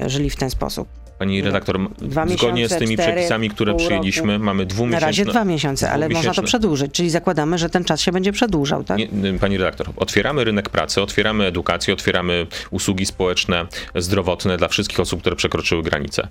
y, 0.03 0.09
żyli 0.09 0.29
w 0.29 0.35
ten 0.35 0.49
sposób? 0.49 0.87
Pani 1.19 1.41
redaktor, 1.41 1.79
dwa 1.97 2.27
zgodnie 2.27 2.61
miesiące, 2.61 2.75
z 2.75 2.79
tymi 2.79 2.95
cztery, 2.95 3.11
przepisami, 3.11 3.49
które 3.49 3.75
przyjęliśmy, 3.75 4.33
roku. 4.33 4.45
mamy 4.45 4.65
dwumiesięczne... 4.65 5.01
Na 5.01 5.07
razie 5.07 5.25
dwa 5.25 5.45
miesiące, 5.45 5.91
ale 5.91 6.09
można 6.09 6.33
to 6.33 6.43
przedłużyć, 6.43 6.91
czyli 6.91 7.09
zakładamy, 7.09 7.57
że 7.57 7.69
ten 7.69 7.83
czas 7.83 8.01
się 8.01 8.11
będzie 8.11 8.31
przedłużał, 8.31 8.83
tak? 8.83 8.97
Nie, 8.97 9.33
pani 9.39 9.57
redaktor, 9.57 9.89
otwieramy 9.95 10.43
rynek 10.43 10.69
pracy, 10.69 11.01
otwieramy 11.01 11.45
edukację, 11.45 11.93
otwieramy 11.93 12.47
usługi 12.71 13.05
społeczne, 13.05 13.65
zdrowotne 13.95 14.57
dla 14.57 14.67
wszystkich 14.67 14.99
osób, 14.99 15.21
które 15.21 15.35
przekroczyły 15.35 15.83
granicę. 15.83 16.27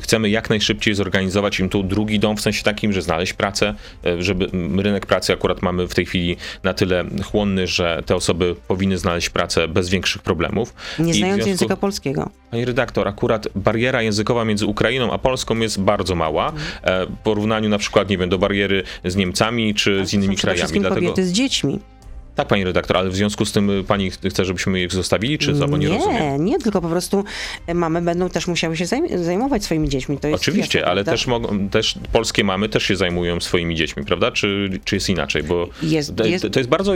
Chcemy 0.00 0.30
jak 0.30 0.50
najszybciej 0.50 0.94
zorganizować 0.94 1.60
im 1.60 1.68
tu 1.68 1.82
drugi 1.82 2.18
dom, 2.18 2.36
w 2.36 2.40
sensie 2.40 2.62
takim, 2.62 2.92
że 2.92 3.02
znaleźć 3.02 3.32
pracę, 3.32 3.74
żeby 4.18 4.46
rynek 4.82 5.06
pracy 5.06 5.32
akurat 5.32 5.62
mamy 5.62 5.88
w 5.88 5.94
tej 5.94 6.06
chwili 6.06 6.36
na 6.62 6.74
tyle 6.74 7.04
chłonny, 7.24 7.66
że 7.66 8.02
te 8.06 8.16
osoby 8.16 8.56
powinny 8.68 8.98
znaleźć 8.98 9.30
pracę 9.30 9.68
bez 9.68 9.88
większych 9.88 10.22
problemów. 10.22 10.74
Nie 10.98 11.14
znając 11.14 11.34
związku... 11.34 11.48
języka 11.48 11.76
polskiego. 11.76 12.30
Pani 12.50 12.64
redaktor, 12.64 13.08
akurat 13.08 13.48
bariera 13.54 14.02
językowa 14.02 14.44
między 14.44 14.66
Ukrainą 14.66 15.12
a 15.12 15.18
Polską 15.18 15.58
jest 15.58 15.80
bardzo 15.80 16.14
mała 16.14 16.52
e, 16.82 17.06
w 17.06 17.16
porównaniu 17.16 17.68
na 17.68 17.78
przykład, 17.78 18.08
nie 18.08 18.18
wiem, 18.18 18.28
do 18.28 18.38
bariery 18.38 18.82
z 19.04 19.16
Niemcami 19.16 19.74
czy 19.74 20.06
z 20.06 20.14
innymi 20.14 20.36
krajami. 20.36 20.80
Dlatego... 20.80 20.94
kobiety 20.94 21.26
z 21.26 21.32
dziećmi. 21.32 21.78
Tak, 22.40 22.48
pani 22.48 22.64
redaktor, 22.64 22.96
ale 22.96 23.10
w 23.10 23.16
związku 23.16 23.44
z 23.44 23.52
tym 23.52 23.84
pani 23.88 24.10
chce, 24.10 24.44
żebyśmy 24.44 24.82
ich 24.82 24.92
zostawili, 24.92 25.38
czy 25.38 25.58
co? 25.58 25.68
Bo 25.68 25.76
nie, 25.76 25.88
nie 25.88 25.94
rozumiem. 25.94 26.44
Nie, 26.44 26.58
tylko 26.58 26.80
po 26.80 26.88
prostu 26.88 27.24
mamy 27.74 28.02
będą 28.02 28.28
też 28.28 28.46
musiały 28.46 28.76
się 28.76 28.86
zajmować 29.14 29.64
swoimi 29.64 29.88
dziećmi. 29.88 30.18
To 30.18 30.28
jest 30.28 30.42
Oczywiście, 30.42 30.78
jasne, 30.78 30.90
ale 30.90 31.04
też, 31.04 31.26
mogą, 31.26 31.68
też 31.68 31.94
polskie 32.12 32.44
mamy 32.44 32.68
też 32.68 32.82
się 32.82 32.96
zajmują 32.96 33.40
swoimi 33.40 33.74
dziećmi, 33.74 34.04
prawda? 34.04 34.32
Czy, 34.32 34.70
czy 34.84 34.96
jest 34.96 35.08
inaczej? 35.08 35.42
Bo 35.42 35.68
jest, 35.82 36.16
to, 36.16 36.24
jest... 36.24 36.46
to 36.52 36.60
jest 36.60 36.70
bardzo 36.70 36.94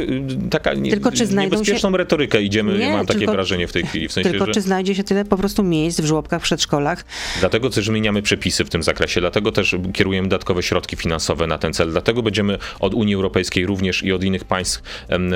taka 0.50 0.74
nie, 0.74 0.90
tylko, 0.90 1.12
czy 1.12 1.26
niebezpieczną 1.26 1.90
się... 1.90 1.96
retorykę 1.96 2.42
idziemy, 2.42 2.78
nie, 2.78 2.92
mam 2.92 3.06
takie 3.06 3.18
tylko, 3.18 3.32
wrażenie 3.32 3.68
w 3.68 3.72
tej 3.72 3.86
chwili. 3.86 4.08
W 4.08 4.12
sensie, 4.12 4.30
tylko 4.30 4.46
że... 4.46 4.52
czy 4.52 4.60
znajdzie 4.60 4.94
się 4.94 5.04
tyle 5.04 5.24
po 5.24 5.36
prostu 5.36 5.62
miejsc 5.62 6.00
w 6.00 6.04
żłobkach, 6.04 6.40
w 6.40 6.44
przedszkolach? 6.44 7.04
Dlatego 7.40 7.70
też 7.70 7.86
zmieniamy 7.86 8.22
przepisy 8.22 8.64
w 8.64 8.70
tym 8.70 8.82
zakresie, 8.82 9.20
dlatego 9.20 9.52
też 9.52 9.76
kierujemy 9.92 10.28
dodatkowe 10.28 10.62
środki 10.62 10.96
finansowe 10.96 11.46
na 11.46 11.58
ten 11.58 11.72
cel, 11.72 11.90
dlatego 11.90 12.22
będziemy 12.22 12.58
od 12.80 12.94
Unii 12.94 13.14
Europejskiej 13.14 13.66
również 13.66 14.02
i 14.02 14.12
od 14.12 14.24
innych 14.24 14.44
państw 14.44 14.82
em, 15.08 15.33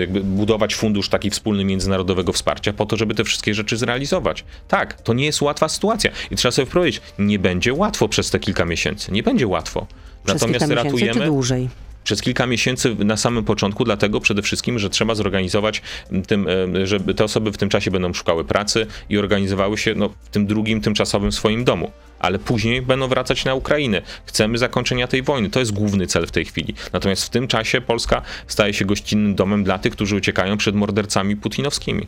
jakby 0.00 0.20
budować 0.20 0.74
fundusz 0.74 1.08
taki 1.08 1.30
wspólny 1.30 1.64
międzynarodowego 1.64 2.32
wsparcia 2.32 2.72
po 2.72 2.86
to, 2.86 2.96
żeby 2.96 3.14
te 3.14 3.24
wszystkie 3.24 3.54
rzeczy 3.54 3.76
zrealizować. 3.76 4.44
Tak, 4.68 5.02
to 5.02 5.14
nie 5.14 5.24
jest 5.24 5.42
łatwa 5.42 5.68
sytuacja 5.68 6.10
i 6.30 6.36
trzeba 6.36 6.52
sobie 6.52 6.66
powiedzieć, 6.66 7.02
nie 7.18 7.38
będzie 7.38 7.74
łatwo 7.74 8.08
przez 8.08 8.30
te 8.30 8.38
kilka 8.38 8.64
miesięcy, 8.64 9.12
nie 9.12 9.22
będzie 9.22 9.46
łatwo. 9.46 9.86
Przez 10.24 10.40
Natomiast 10.40 10.66
kilka 10.66 10.82
ratujemy. 10.82 11.20
Czy 11.20 11.26
dłużej? 11.26 11.68
Przez 12.04 12.22
kilka 12.22 12.46
miesięcy 12.46 12.94
na 12.94 13.16
samym 13.16 13.44
początku, 13.44 13.84
dlatego 13.84 14.20
przede 14.20 14.42
wszystkim, 14.42 14.78
że 14.78 14.90
trzeba 14.90 15.14
zorganizować 15.14 15.82
tym, 16.26 16.46
żeby 16.84 17.14
te 17.14 17.24
osoby 17.24 17.52
w 17.52 17.56
tym 17.56 17.68
czasie 17.68 17.90
będą 17.90 18.12
szukały 18.12 18.44
pracy 18.44 18.86
i 19.08 19.18
organizowały 19.18 19.78
się 19.78 19.94
no, 19.94 20.08
w 20.08 20.28
tym 20.28 20.46
drugim 20.46 20.80
tymczasowym 20.80 21.32
swoim 21.32 21.64
domu 21.64 21.90
ale 22.26 22.38
później 22.38 22.82
będą 22.82 23.08
wracać 23.08 23.44
na 23.44 23.54
Ukrainę. 23.54 24.02
Chcemy 24.24 24.58
zakończenia 24.58 25.06
tej 25.06 25.22
wojny. 25.22 25.50
To 25.50 25.60
jest 25.60 25.72
główny 25.72 26.06
cel 26.06 26.26
w 26.26 26.30
tej 26.30 26.44
chwili. 26.44 26.74
Natomiast 26.92 27.24
w 27.24 27.30
tym 27.30 27.48
czasie 27.48 27.80
Polska 27.80 28.22
staje 28.46 28.74
się 28.74 28.84
gościnnym 28.84 29.34
domem 29.34 29.64
dla 29.64 29.78
tych, 29.78 29.92
którzy 29.92 30.16
uciekają 30.16 30.56
przed 30.56 30.74
mordercami 30.74 31.36
putinowskimi. 31.36 32.06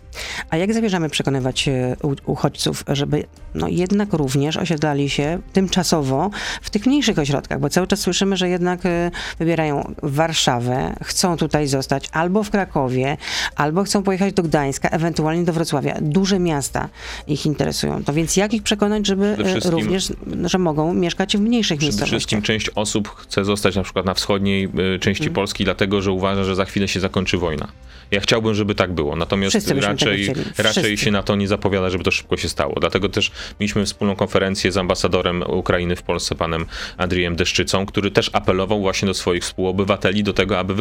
A 0.51 0.57
jak 0.57 0.75
zamierzamy 0.75 1.11
przekonywać 1.11 1.69
e, 1.69 1.97
uchodźców, 2.27 2.85
żeby 2.89 3.25
no 3.55 3.69
jednak 3.69 4.13
również 4.13 4.57
osiedlali 4.57 5.11
się 5.11 5.39
tymczasowo 5.53 6.31
w 6.63 6.71
tych 6.71 6.87
mniejszych 6.87 7.19
ośrodkach? 7.19 7.61
Bo 7.61 7.69
cały 7.69 7.87
czas 7.87 8.01
słyszymy, 8.01 8.37
że 8.37 8.49
jednak 8.49 8.87
e, 8.87 9.11
wybierają 9.39 9.95
Warszawę, 10.03 10.97
chcą 11.03 11.37
tutaj 11.37 11.67
zostać 11.67 12.09
albo 12.13 12.43
w 12.43 12.51
Krakowie, 12.51 13.17
albo 13.57 13.85
chcą 13.85 14.03
pojechać 14.03 14.35
do 14.35 14.43
Gdańska, 14.43 14.89
ewentualnie 14.89 15.45
do 15.45 15.53
Wrocławia. 15.53 15.97
Duże 16.01 16.39
miasta 16.39 16.89
ich 17.27 17.47
interesują. 17.47 18.05
To 18.05 18.13
więc 18.13 18.37
jak 18.37 18.55
ich 18.55 18.63
przekonać, 18.63 19.07
żeby 19.07 19.37
e, 19.65 19.71
również 19.71 20.08
że 20.45 20.59
mogą 20.59 20.95
mieszkać 20.95 21.37
w 21.37 21.41
mniejszych 21.41 21.81
miejscowościach. 21.81 22.07
Przede 22.07 22.19
wszystkim 22.19 22.43
część 22.43 22.71
osób 22.75 23.09
chce 23.17 23.45
zostać 23.45 23.77
na 23.77 23.83
przykład 23.83 24.07
na 24.07 24.15
wschodniej 24.15 24.69
y, 24.95 24.99
części 24.99 25.25
mm. 25.25 25.35
Polski, 25.35 25.65
dlatego 25.65 26.03
że 26.03 26.13
uważa, 26.13 26.45
że 26.45 26.55
za 26.55 26.65
chwilę 26.65 26.89
się 26.89 27.01
zakończy 27.01 27.39
wojna. 27.39 27.69
Ja 28.11 28.21
chciałbym, 28.21 28.55
żeby 28.55 28.75
tak 28.75 28.93
było, 28.93 29.17
natomiast 29.17 29.71
raczej, 29.71 30.33
raczej 30.59 30.97
się 30.97 31.11
na 31.11 31.23
to 31.23 31.37
nie 31.37 31.49
zapowiada, 31.49 31.91
żeby 31.91 32.05
to 32.05 32.11
szybko 32.11 32.37
się 32.37 32.49
stało. 32.49 32.75
Dlatego 32.81 33.09
też 33.09 33.31
mieliśmy 33.61 33.85
wspólną 33.85 34.17
konferencję 34.17 34.73
z 34.73 34.77
ambasadorem 34.77 35.43
Ukrainy 35.43 35.97
w 35.97 36.03
Polsce, 36.03 36.35
panem 36.35 36.67
Andrzejem 36.97 37.37
Deszczycą, 37.37 37.87
który 37.87 38.11
też 38.11 38.31
apelował 38.33 38.81
właśnie 38.81 39.07
do 39.07 39.15
swoich 39.15 39.43
współobywateli 39.43 40.23
do 40.23 40.33
tego, 40.33 40.59
aby 40.59 40.75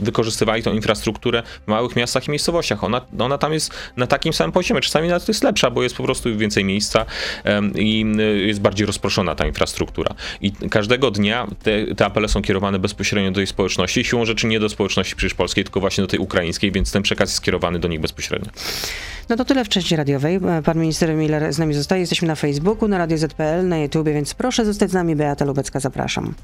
wykorzystywali 0.00 0.62
tą 0.62 0.72
infrastrukturę 0.72 1.42
w 1.66 1.70
małych 1.70 1.96
miastach 1.96 2.28
i 2.28 2.30
miejscowościach. 2.30 2.84
Ona, 2.84 3.00
ona 3.18 3.38
tam 3.38 3.52
jest 3.52 3.72
na 3.96 4.06
takim 4.06 4.32
samym 4.32 4.52
poziomie, 4.52 4.80
czasami 4.80 5.08
nawet 5.08 5.28
jest 5.28 5.44
lepsza, 5.44 5.70
bo 5.70 5.82
jest 5.82 5.96
po 5.96 6.02
prostu 6.02 6.36
więcej 6.36 6.64
miejsca 6.64 7.06
i 7.74 8.06
jest 8.28 8.60
bardziej 8.60 8.86
rozproszona 8.86 9.34
ta 9.34 9.46
infrastruktura. 9.46 10.14
I 10.40 10.52
każdego 10.52 11.10
dnia 11.10 11.46
te, 11.62 11.94
te 11.94 12.06
apele 12.06 12.28
są 12.28 12.42
kierowane 12.42 12.78
bezpośrednio 12.78 13.30
do 13.30 13.36
tej 13.36 13.46
społeczności, 13.46 14.04
siłą 14.04 14.24
rzeczy 14.24 14.46
nie 14.46 14.60
do 14.60 14.68
społeczności 14.68 15.16
przecież 15.16 15.34
polskiej, 15.34 15.64
tylko 15.64 15.80
właśnie 15.80 16.02
do 16.02 16.08
tej 16.08 16.18
ukraińskiej 16.18 16.72
więc 16.72 16.92
ten 16.92 17.02
przekaz 17.02 17.28
jest 17.28 17.36
skierowany 17.36 17.78
do 17.78 17.88
nich 17.88 18.00
bezpośrednio. 18.00 18.50
No 19.28 19.36
to 19.36 19.44
tyle 19.44 19.64
w 19.64 19.68
części 19.68 19.96
radiowej. 19.96 20.40
Pan 20.64 20.78
minister 20.78 21.14
Miller 21.14 21.52
z 21.52 21.58
nami 21.58 21.74
zostaje. 21.74 22.00
Jesteśmy 22.00 22.28
na 22.28 22.34
Facebooku, 22.34 22.88
na 22.88 22.98
Radio 22.98 23.18
ZPL, 23.18 23.68
na 23.68 23.78
YouTube, 23.78 24.08
więc 24.08 24.34
proszę 24.34 24.64
zostać 24.64 24.90
z 24.90 24.94
nami. 24.94 25.16
Beata 25.16 25.44
Lubecka, 25.44 25.80
zapraszam. 25.80 26.34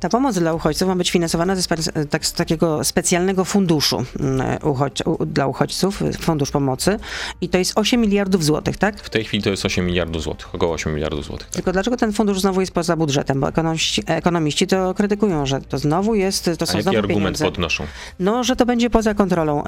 Ta 0.00 0.08
pomoc 0.08 0.38
dla 0.38 0.54
uchodźców 0.54 0.88
ma 0.88 0.96
być 0.96 1.10
finansowana 1.10 1.56
ze 1.56 1.62
tak, 2.10 2.26
z 2.26 2.32
takiego 2.32 2.84
specjalnego 2.84 3.44
funduszu 3.44 4.04
mm, 4.20 4.58
uchodź, 4.62 5.02
dla 5.26 5.46
uchodźców, 5.46 6.02
fundusz 6.20 6.50
pomocy 6.50 6.98
i 7.40 7.48
to 7.48 7.58
jest 7.58 7.72
8 7.74 8.00
miliardów 8.00 8.44
złotych, 8.44 8.76
tak? 8.76 9.00
W 9.00 9.10
tej 9.10 9.24
chwili 9.24 9.42
to 9.42 9.50
jest 9.50 9.64
8 9.64 9.86
miliardów 9.86 10.22
złotych, 10.22 10.54
około 10.54 10.74
8 10.74 10.94
miliardów 10.94 11.24
złotych. 11.24 11.46
Tak. 11.46 11.54
Tylko 11.54 11.72
dlaczego 11.72 11.96
ten 11.96 12.12
fundusz 12.12 12.40
znowu 12.40 12.60
jest 12.60 12.72
poza 12.72 12.96
budżetem? 12.96 13.40
Bo 13.40 13.48
ekonomiści, 13.48 14.02
ekonomiści 14.06 14.66
to 14.66 14.94
krytykują, 14.94 15.46
że 15.46 15.60
to 15.60 15.78
znowu 15.78 16.14
jest, 16.14 16.50
to 16.58 16.66
są 16.66 16.74
A 16.74 16.76
jaki 16.76 16.96
argument 16.96 17.08
pieniądze. 17.08 17.44
podnoszą? 17.44 17.86
No, 18.20 18.44
że 18.44 18.56
to 18.56 18.66
będzie 18.66 18.90
poza 18.90 19.14
kontrolą 19.14 19.64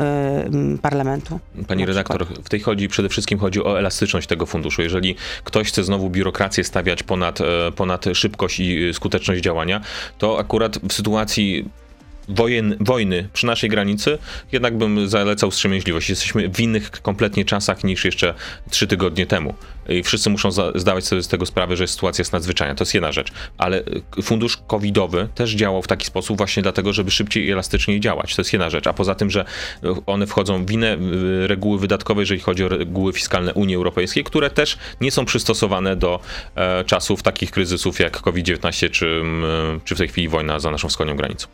y, 0.75 0.79
parlamentu. 0.79 1.41
Pani 1.69 1.87
redaktor, 1.87 2.27
w 2.45 2.49
tej 2.49 2.61
chodzi 2.61 2.89
przede 2.89 3.09
wszystkim 3.09 3.39
chodzi 3.39 3.65
o 3.65 3.79
elastyczność 3.79 4.27
tego 4.27 4.47
funduszu. 4.47 4.83
Jeżeli 4.83 5.17
ktoś 5.45 5.69
chce 5.69 5.85
znowu 5.85 6.11
biurokrację 6.11 6.65
stawiać 6.65 7.03
ponad, 7.03 7.41
e, 7.41 7.73
ponad 7.77 8.05
szybkość 8.15 8.61
i 8.61 8.95
skuteczność 8.95 9.43
działania, 9.43 9.81
to 10.21 10.39
akurat 10.39 10.79
w 10.79 10.93
sytuacji 10.93 11.65
wojen, 12.29 12.77
wojny 12.81 13.29
przy 13.33 13.47
naszej 13.47 13.71
granicy, 13.71 14.19
jednak 14.53 14.79
bym 14.79 15.09
zalecał 15.09 15.51
wstrzemięźliwość. 15.51 16.11
Jesteśmy 16.11 16.49
w 16.49 16.61
innych 16.61 16.91
kompletnie 16.91 17.45
czasach 17.45 17.85
niż 17.85 18.05
jeszcze 18.05 18.35
trzy 18.71 18.87
tygodnie 18.87 19.27
temu. 19.27 19.55
I 19.89 20.03
wszyscy 20.03 20.31
muszą 20.31 20.51
zdawać 20.75 21.07
sobie 21.07 21.23
z 21.23 21.29
tego 21.29 21.47
sprawę, 21.47 21.77
że 21.77 21.87
sytuacja 21.87 22.23
jest 22.23 22.33
nadzwyczajna. 22.33 22.75
To 22.75 22.83
jest 22.85 22.95
jedna 22.95 23.13
rzecz. 23.13 23.33
Ale 23.59 23.79
y, 24.19 24.23
fundusz 24.23 24.59
covidowy 24.67 25.29
też 25.35 25.51
działał 25.51 25.83
w 25.83 25.87
taki 25.87 26.07
sposób 26.07 26.37
właśnie 26.37 26.63
dlatego, 26.63 26.93
żeby 26.93 27.11
szybciej 27.11 27.47
i 27.47 27.53
elastyczniej 27.53 28.01
działać. 28.01 28.37
To 28.37 28.43
jest 28.43 28.53
jedna 28.53 28.71
rzecz. 28.71 28.87
A 28.87 28.93
poza 28.93 29.15
tym, 29.15 29.31
że 29.31 29.45
y, 29.85 29.89
one 30.07 30.27
wchodzą 30.27 30.65
w 30.65 30.71
inne 30.71 30.97
reguły 31.47 31.79
wydatkowe, 31.79 32.23
jeżeli 32.23 32.41
chodzi 32.41 32.65
o 32.65 32.69
reguły 32.69 33.13
fiskalne 33.13 33.55
Unii 33.55 33.77
Europejskiej, 33.77 34.25
które 34.25 34.51
też 34.51 34.79
nie 35.01 35.11
są 35.11 35.25
przystosowane 35.25 35.97
do 35.97 36.21
e, 36.55 36.85
czasów 36.85 37.23
takich 37.23 37.51
kryzysów 37.51 38.01
jak 38.01 38.21
COVID-19 38.21 38.91
czy, 38.91 39.23
czy 39.85 39.95
w 39.95 39.99
tej 39.99 40.09
chwili 40.09 40.29
wojna 40.29 40.61
za 40.61 40.71
naszą 40.71 40.89
wschodnią 40.89 41.17
granicą. 41.17 41.49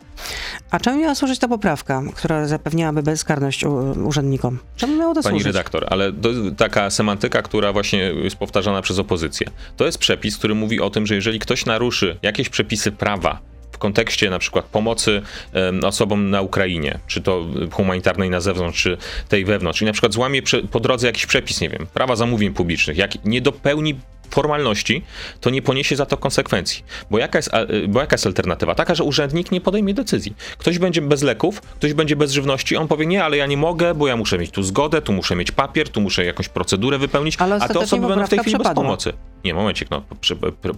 A 0.71 0.79
czemu 0.79 1.01
miała 1.01 1.15
służyć 1.15 1.39
ta 1.39 1.47
poprawka, 1.47 2.03
która 2.15 2.47
zapewniałaby 2.47 3.03
bezkarność 3.03 3.63
urzędnikom? 4.05 4.59
Czemu 4.75 4.95
miało 4.95 5.13
to 5.13 5.21
Pani 5.23 5.33
służyć? 5.33 5.47
redaktor, 5.47 5.85
ale 5.89 6.13
to 6.13 6.29
taka 6.57 6.89
semantyka, 6.89 7.41
która 7.41 7.73
właśnie 7.73 8.11
jest 8.23 8.35
powtarzana 8.35 8.81
przez 8.81 8.99
opozycję. 8.99 9.47
To 9.77 9.85
jest 9.85 9.97
przepis, 9.97 10.37
który 10.37 10.55
mówi 10.55 10.81
o 10.81 10.89
tym, 10.89 11.07
że 11.07 11.15
jeżeli 11.15 11.39
ktoś 11.39 11.65
naruszy 11.65 12.17
jakieś 12.21 12.49
przepisy 12.49 12.91
prawa 12.91 13.39
w 13.71 13.77
kontekście 13.77 14.29
na 14.29 14.39
przykład 14.39 14.65
pomocy 14.65 15.21
osobom 15.83 16.29
na 16.29 16.41
Ukrainie, 16.41 16.99
czy 17.07 17.21
to 17.21 17.45
humanitarnej 17.71 18.29
na 18.29 18.39
zewnątrz, 18.39 18.83
czy 18.83 18.97
tej 19.29 19.45
wewnątrz, 19.45 19.81
i 19.81 19.85
na 19.85 19.91
przykład 19.91 20.13
złamie 20.13 20.41
po 20.71 20.79
drodze 20.79 21.07
jakiś 21.07 21.25
przepis, 21.25 21.61
nie 21.61 21.69
wiem, 21.69 21.87
prawa 21.93 22.15
zamówień 22.15 22.53
publicznych, 22.53 22.97
jak 22.97 23.25
nie 23.25 23.41
dopełni 23.41 23.95
formalności, 24.29 25.03
to 25.41 25.49
nie 25.49 25.61
poniesie 25.61 25.95
za 25.95 26.05
to 26.05 26.17
konsekwencji. 26.17 26.83
Bo 27.11 27.17
jaka, 27.17 27.39
jest, 27.39 27.51
bo 27.87 27.99
jaka 27.99 28.13
jest 28.13 28.25
alternatywa? 28.25 28.75
Taka, 28.75 28.95
że 28.95 29.03
urzędnik 29.03 29.51
nie 29.51 29.61
podejmie 29.61 29.93
decyzji. 29.93 30.35
Ktoś 30.57 30.79
będzie 30.79 31.01
bez 31.01 31.21
leków, 31.21 31.61
ktoś 31.61 31.93
będzie 31.93 32.15
bez 32.15 32.31
żywności, 32.31 32.77
on 32.77 32.87
powie, 32.87 33.05
nie, 33.05 33.23
ale 33.23 33.37
ja 33.37 33.45
nie 33.45 33.57
mogę, 33.57 33.93
bo 33.95 34.07
ja 34.07 34.15
muszę 34.15 34.37
mieć 34.37 34.51
tu 34.51 34.63
zgodę, 34.63 35.01
tu 35.01 35.13
muszę 35.13 35.35
mieć 35.35 35.51
papier, 35.51 35.89
tu 35.89 36.01
muszę 36.01 36.25
jakąś 36.25 36.49
procedurę 36.49 36.97
wypełnić, 36.97 37.37
a 37.39 37.67
te 37.67 37.79
osoby 37.79 38.07
będą 38.07 38.25
w 38.25 38.29
tej 38.29 38.39
chwili 38.39 38.55
przepadła. 38.55 38.83
bez 38.83 38.85
pomocy. 38.85 39.13
Nie, 39.43 39.53
momencik, 39.53 39.89
no, 39.89 40.03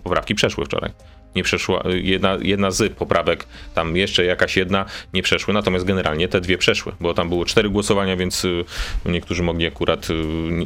poprawki 0.03 0.35
przeszły 0.35 0.65
wczoraj 0.65 0.91
nie 1.35 1.43
przeszła, 1.43 1.83
jedna, 2.03 2.37
jedna 2.41 2.71
z 2.71 2.93
poprawek, 2.93 3.45
tam 3.75 3.97
jeszcze 3.97 4.25
jakaś 4.25 4.57
jedna 4.57 4.85
nie 5.13 5.23
przeszły, 5.23 5.53
natomiast 5.53 5.85
generalnie 5.85 6.27
te 6.27 6.41
dwie 6.41 6.57
przeszły, 6.57 6.91
bo 6.99 7.13
tam 7.13 7.29
było 7.29 7.45
cztery 7.45 7.69
głosowania, 7.69 8.15
więc 8.15 8.45
y, 8.45 8.65
niektórzy 9.05 9.43
mogli 9.43 9.67
akurat 9.67 10.09
y, 10.09 10.13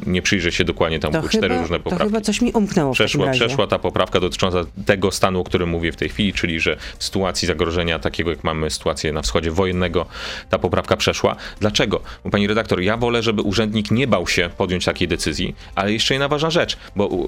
nie 0.05 0.21
przyjrzeć 0.21 0.55
się 0.55 0.63
dokładnie, 0.63 0.99
tam 0.99 1.11
to 1.11 1.19
były 1.19 1.29
chyba, 1.29 1.41
cztery 1.41 1.61
różne 1.61 1.79
poprawki. 1.79 2.03
To 2.03 2.09
chyba 2.09 2.21
coś 2.21 2.41
mi 2.41 2.51
umknęło 2.51 2.93
przeszła, 2.93 3.31
przeszła 3.31 3.67
ta 3.67 3.79
poprawka 3.79 4.19
dotycząca 4.19 4.65
tego 4.85 5.11
stanu, 5.11 5.39
o 5.39 5.43
którym 5.43 5.69
mówię 5.69 5.91
w 5.91 5.95
tej 5.95 6.09
chwili, 6.09 6.33
czyli 6.33 6.59
że 6.59 6.77
w 6.99 7.03
sytuacji 7.03 7.47
zagrożenia 7.47 7.99
takiego, 7.99 8.29
jak 8.29 8.43
mamy 8.43 8.69
sytuację 8.69 9.13
na 9.13 9.21
wschodzie 9.21 9.51
wojennego, 9.51 10.05
ta 10.49 10.59
poprawka 10.59 10.97
przeszła. 10.97 11.35
Dlaczego? 11.59 12.01
Bo 12.23 12.29
pani 12.29 12.47
redaktor, 12.47 12.81
ja 12.81 12.97
wolę, 12.97 13.23
żeby 13.23 13.41
urzędnik 13.41 13.91
nie 13.91 14.07
bał 14.07 14.27
się 14.27 14.49
podjąć 14.57 14.85
takiej 14.85 15.07
decyzji, 15.07 15.55
ale 15.75 15.93
jeszcze 15.93 16.13
jedna 16.13 16.27
ważna 16.27 16.49
rzecz, 16.49 16.77
bo 16.95 17.27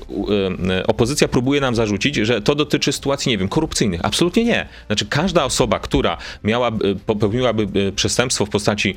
y, 0.79 0.87
opozycja 0.87 1.27
próbuje 1.27 1.61
nam 1.61 1.75
zarzucić, 1.75 2.15
że 2.15 2.41
to 2.41 2.55
dotyczy 2.55 2.91
sytuacji 2.91 3.24
sytuacji, 3.25 3.31
nie 3.31 3.37
wiem, 3.37 3.49
korupcyjnych. 3.49 4.01
Absolutnie 4.03 4.43
nie. 4.43 4.67
Znaczy 4.87 5.05
każda 5.05 5.45
osoba, 5.45 5.79
która 5.79 6.17
miała, 6.43 6.71
popełniłaby 7.05 7.67
e, 7.87 7.91
przestępstwo 7.91 8.45
w 8.45 8.49
postaci 8.49 8.95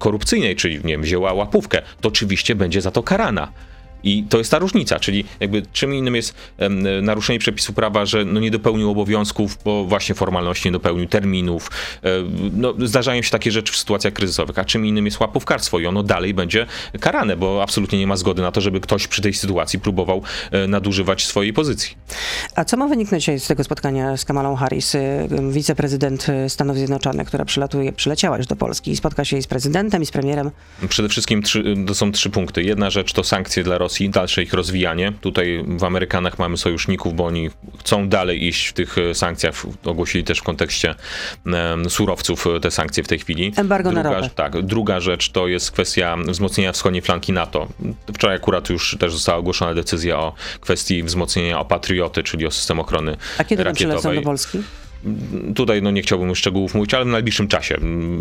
korupcyjnej, 0.00 0.56
czyli, 0.56 0.74
nie 0.76 0.92
wiem, 0.92 1.02
wzięła 1.02 1.32
łapówkę, 1.32 1.82
to 2.00 2.08
oczywiście 2.08 2.54
będzie 2.54 2.80
za 2.80 2.90
to 2.90 3.02
karana. 3.02 3.48
I 4.04 4.24
to 4.28 4.38
jest 4.38 4.50
ta 4.50 4.58
różnica, 4.58 5.00
czyli 5.00 5.24
jakby 5.40 5.62
czym 5.72 5.94
innym 5.94 6.16
jest 6.16 6.34
naruszenie 7.02 7.38
przepisu 7.38 7.72
prawa, 7.72 8.06
że 8.06 8.24
no 8.24 8.40
nie 8.40 8.50
dopełnił 8.50 8.90
obowiązków, 8.90 9.58
bo 9.64 9.84
właśnie 9.84 10.14
formalności 10.14 10.68
nie 10.68 10.72
dopełnił 10.72 11.06
terminów. 11.06 11.70
No, 12.52 12.74
zdarzają 12.78 13.22
się 13.22 13.30
takie 13.30 13.50
rzeczy 13.50 13.72
w 13.72 13.76
sytuacjach 13.76 14.12
kryzysowych, 14.12 14.58
a 14.58 14.64
czym 14.64 14.86
innym 14.86 15.04
jest 15.04 15.20
łapówkarstwo 15.20 15.78
i 15.78 15.86
ono 15.86 16.02
dalej 16.02 16.34
będzie 16.34 16.66
karane, 17.00 17.36
bo 17.36 17.62
absolutnie 17.62 17.98
nie 17.98 18.06
ma 18.06 18.16
zgody 18.16 18.42
na 18.42 18.52
to, 18.52 18.60
żeby 18.60 18.80
ktoś 18.80 19.06
przy 19.06 19.22
tej 19.22 19.34
sytuacji 19.34 19.78
próbował 19.78 20.22
e, 20.50 20.66
nadużywać 20.66 21.26
swojej 21.26 21.52
pozycji. 21.52 21.96
A 22.56 22.64
co 22.64 22.76
ma 22.76 22.88
wyniknąć 22.88 23.30
z 23.38 23.46
tego 23.46 23.64
spotkania 23.64 24.16
z 24.16 24.24
Kamalą 24.24 24.56
Harris, 24.56 24.94
e, 24.94 25.28
wiceprezydent 25.50 26.28
e, 26.28 26.50
Stanów 26.50 26.76
Zjednoczonych, 26.76 27.28
która 27.28 27.44
przylatuje, 27.44 27.92
przyleciała 27.92 28.36
już 28.36 28.46
do 28.46 28.56
Polski 28.56 28.90
i 28.90 28.96
spotka 28.96 29.24
się 29.24 29.42
z 29.42 29.46
prezydentem 29.46 30.02
i 30.02 30.06
z 30.06 30.10
premierem? 30.10 30.50
Przede 30.88 31.08
wszystkim 31.08 31.42
trzy, 31.42 31.74
to 31.86 31.94
są 31.94 32.12
trzy 32.12 32.30
punkty. 32.30 32.62
Jedna 32.62 32.90
rzecz 32.90 33.12
to 33.12 33.24
sankcje 33.24 33.64
dla 33.64 33.78
Rosji 33.78 33.93
Rosji, 33.94 34.10
dalsze 34.10 34.42
ich 34.42 34.52
rozwijanie. 34.52 35.12
Tutaj 35.20 35.64
w 35.66 35.84
Amerykanach 35.84 36.38
mamy 36.38 36.56
sojuszników, 36.56 37.14
bo 37.14 37.26
oni 37.26 37.50
chcą 37.80 38.08
dalej 38.08 38.44
iść 38.44 38.66
w 38.66 38.72
tych 38.72 38.98
e, 38.98 39.14
sankcjach. 39.14 39.54
Ogłosili 39.84 40.24
też 40.24 40.38
w 40.38 40.42
kontekście 40.42 40.94
surowców 41.88 42.46
e, 42.46 42.60
te 42.60 42.70
sankcje 42.70 43.02
w 43.02 43.08
tej 43.08 43.18
chwili. 43.18 43.52
Embargo 43.56 43.90
druga, 43.90 44.10
na 44.10 44.16
ropę. 44.16 44.30
Tak. 44.34 44.62
Druga 44.62 45.00
rzecz 45.00 45.30
to 45.30 45.48
jest 45.48 45.70
kwestia 45.70 46.16
wzmocnienia 46.28 46.72
wschodniej 46.72 47.02
flanki 47.02 47.32
NATO. 47.32 47.68
Wczoraj 48.14 48.36
akurat 48.36 48.70
już 48.70 48.96
też 49.00 49.12
została 49.12 49.38
ogłoszona 49.38 49.74
decyzja 49.74 50.18
o 50.18 50.34
kwestii 50.60 51.02
wzmocnienia 51.02 51.60
o 51.60 51.64
Patrioty, 51.64 52.22
czyli 52.22 52.46
o 52.46 52.50
system 52.50 52.80
ochrony 52.80 53.16
A 53.38 53.44
kiedy 53.44 53.64
rakietowej. 53.64 54.18
do 54.18 54.22
Polski? 54.22 54.62
Tutaj 55.54 55.82
no, 55.82 55.90
nie 55.90 56.02
chciałbym 56.02 56.34
szczegółów 56.34 56.74
mówić, 56.74 56.94
ale 56.94 57.04
w 57.04 57.08
najbliższym 57.08 57.48
czasie, 57.48 57.76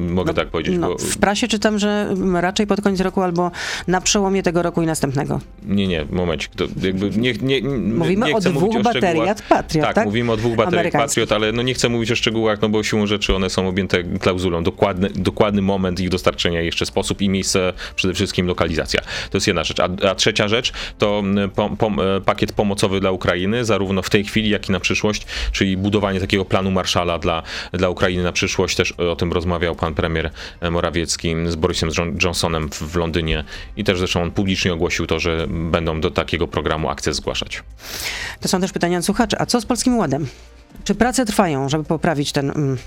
mogę 0.10 0.32
no, 0.32 0.34
tak 0.34 0.48
powiedzieć. 0.48 0.76
No, 0.80 0.88
bo... 0.88 0.98
W 0.98 1.18
prasie 1.18 1.48
czytam, 1.48 1.80
że 1.80 2.16
raczej 2.34 2.68
pod 2.68 2.82
koniec 2.82 3.00
roku 3.00 3.22
albo 3.22 3.52
na 3.88 4.02
przełomie 4.02 4.44
tego 4.44 4.62
roku 4.62 4.82
i 4.82 4.86
następnego. 4.86 5.40
Nie, 5.66 5.88
nie, 5.88 6.06
momencik. 6.12 6.56
To 6.56 6.66
jakby 6.82 7.10
nie, 7.10 7.34
nie, 7.34 7.62
mówimy 7.80 8.28
nie 8.28 8.36
o 8.36 8.40
dwóch 8.40 8.82
bateriach 8.82 9.42
Patriot, 9.50 9.86
tak, 9.86 9.96
tak? 9.96 10.06
mówimy 10.06 10.32
o 10.32 10.38
dwóch 10.38 10.56
bateriach 10.56 10.94
Patriot, 10.94 11.32
ale 11.32 11.52
no 11.52 11.62
nie 11.62 11.74
chcę 11.74 11.90
mówić 11.90 12.12
o 12.12 12.16
szczegółach, 12.16 12.62
no 12.62 12.70
bo 12.70 12.84
siłą 12.84 13.08
rzeczy 13.08 13.36
one 13.36 13.50
są 13.50 13.68
objęte 13.68 14.04
klauzulą. 14.04 14.64
Dokładny, 14.64 15.10
dokładny 15.16 15.62
moment 15.62 16.00
ich 16.00 16.10
dostarczenia, 16.10 16.62
jeszcze 16.62 16.86
sposób 16.86 17.22
i 17.22 17.30
miejsce, 17.30 17.74
przede 17.96 18.14
wszystkim 18.14 18.48
lokalizacja. 18.48 19.02
To 19.30 19.38
jest 19.38 19.48
jedna 19.48 19.64
rzecz. 19.64 19.80
A, 19.80 19.90
a 20.10 20.16
trzecia 20.16 20.48
rzecz 20.48 20.74
to 20.98 21.24
pom, 21.56 21.78
pom, 21.78 22.00
e, 22.00 22.22
pakiet 22.22 22.52
pomocowy 22.52 23.00
dla 23.00 23.12
Ukrainy, 23.12 23.66
zarówno 23.66 24.02
w 24.02 24.10
tej 24.10 24.24
chwili, 24.24 24.50
jak 24.50 24.70
i 24.70 24.72
na 24.72 24.80
przyszłość, 24.80 25.26
czyli 25.52 25.78
budowanie 25.78 26.20
takiego 26.20 26.46
planu 26.46 26.72
Marszala 26.74 27.20
dla, 27.20 27.44
dla 27.72 27.90
Ukrainy 27.90 28.24
na 28.24 28.32
przyszłość. 28.32 28.76
Też 28.76 28.92
o 28.92 29.16
tym 29.16 29.34
rozmawiał 29.34 29.76
pan 29.76 29.94
premier 29.94 30.32
Morawiecki 30.72 31.36
z 31.48 31.56
Borisem 31.56 31.90
Johnsonem 32.24 32.70
w 32.70 32.96
Londynie 32.96 33.44
i 33.78 33.84
też 33.84 33.98
zresztą 33.98 34.22
on 34.22 34.32
publicznie 34.32 34.74
ogłosił 34.74 35.08
to, 35.08 35.20
że 35.20 35.48
będą 35.50 36.02
do 36.02 36.12
takiego 36.12 36.48
programu 36.48 36.90
akces 36.90 37.16
zgłaszać. 37.16 37.64
To 38.40 38.48
są 38.48 38.62
też 38.62 38.72
pytania 38.72 38.98
od 38.98 39.06
słuchaczy. 39.06 39.36
A 39.40 39.46
co 39.46 39.62
z 39.62 39.66
Polskim 39.66 39.98
Ładem? 39.98 40.28
Czy 40.84 40.96
prace 40.96 41.26
trwają, 41.26 41.70
żeby 41.70 41.84
poprawić 41.84 42.32
ten... 42.32 42.50
Mm, 42.50 42.78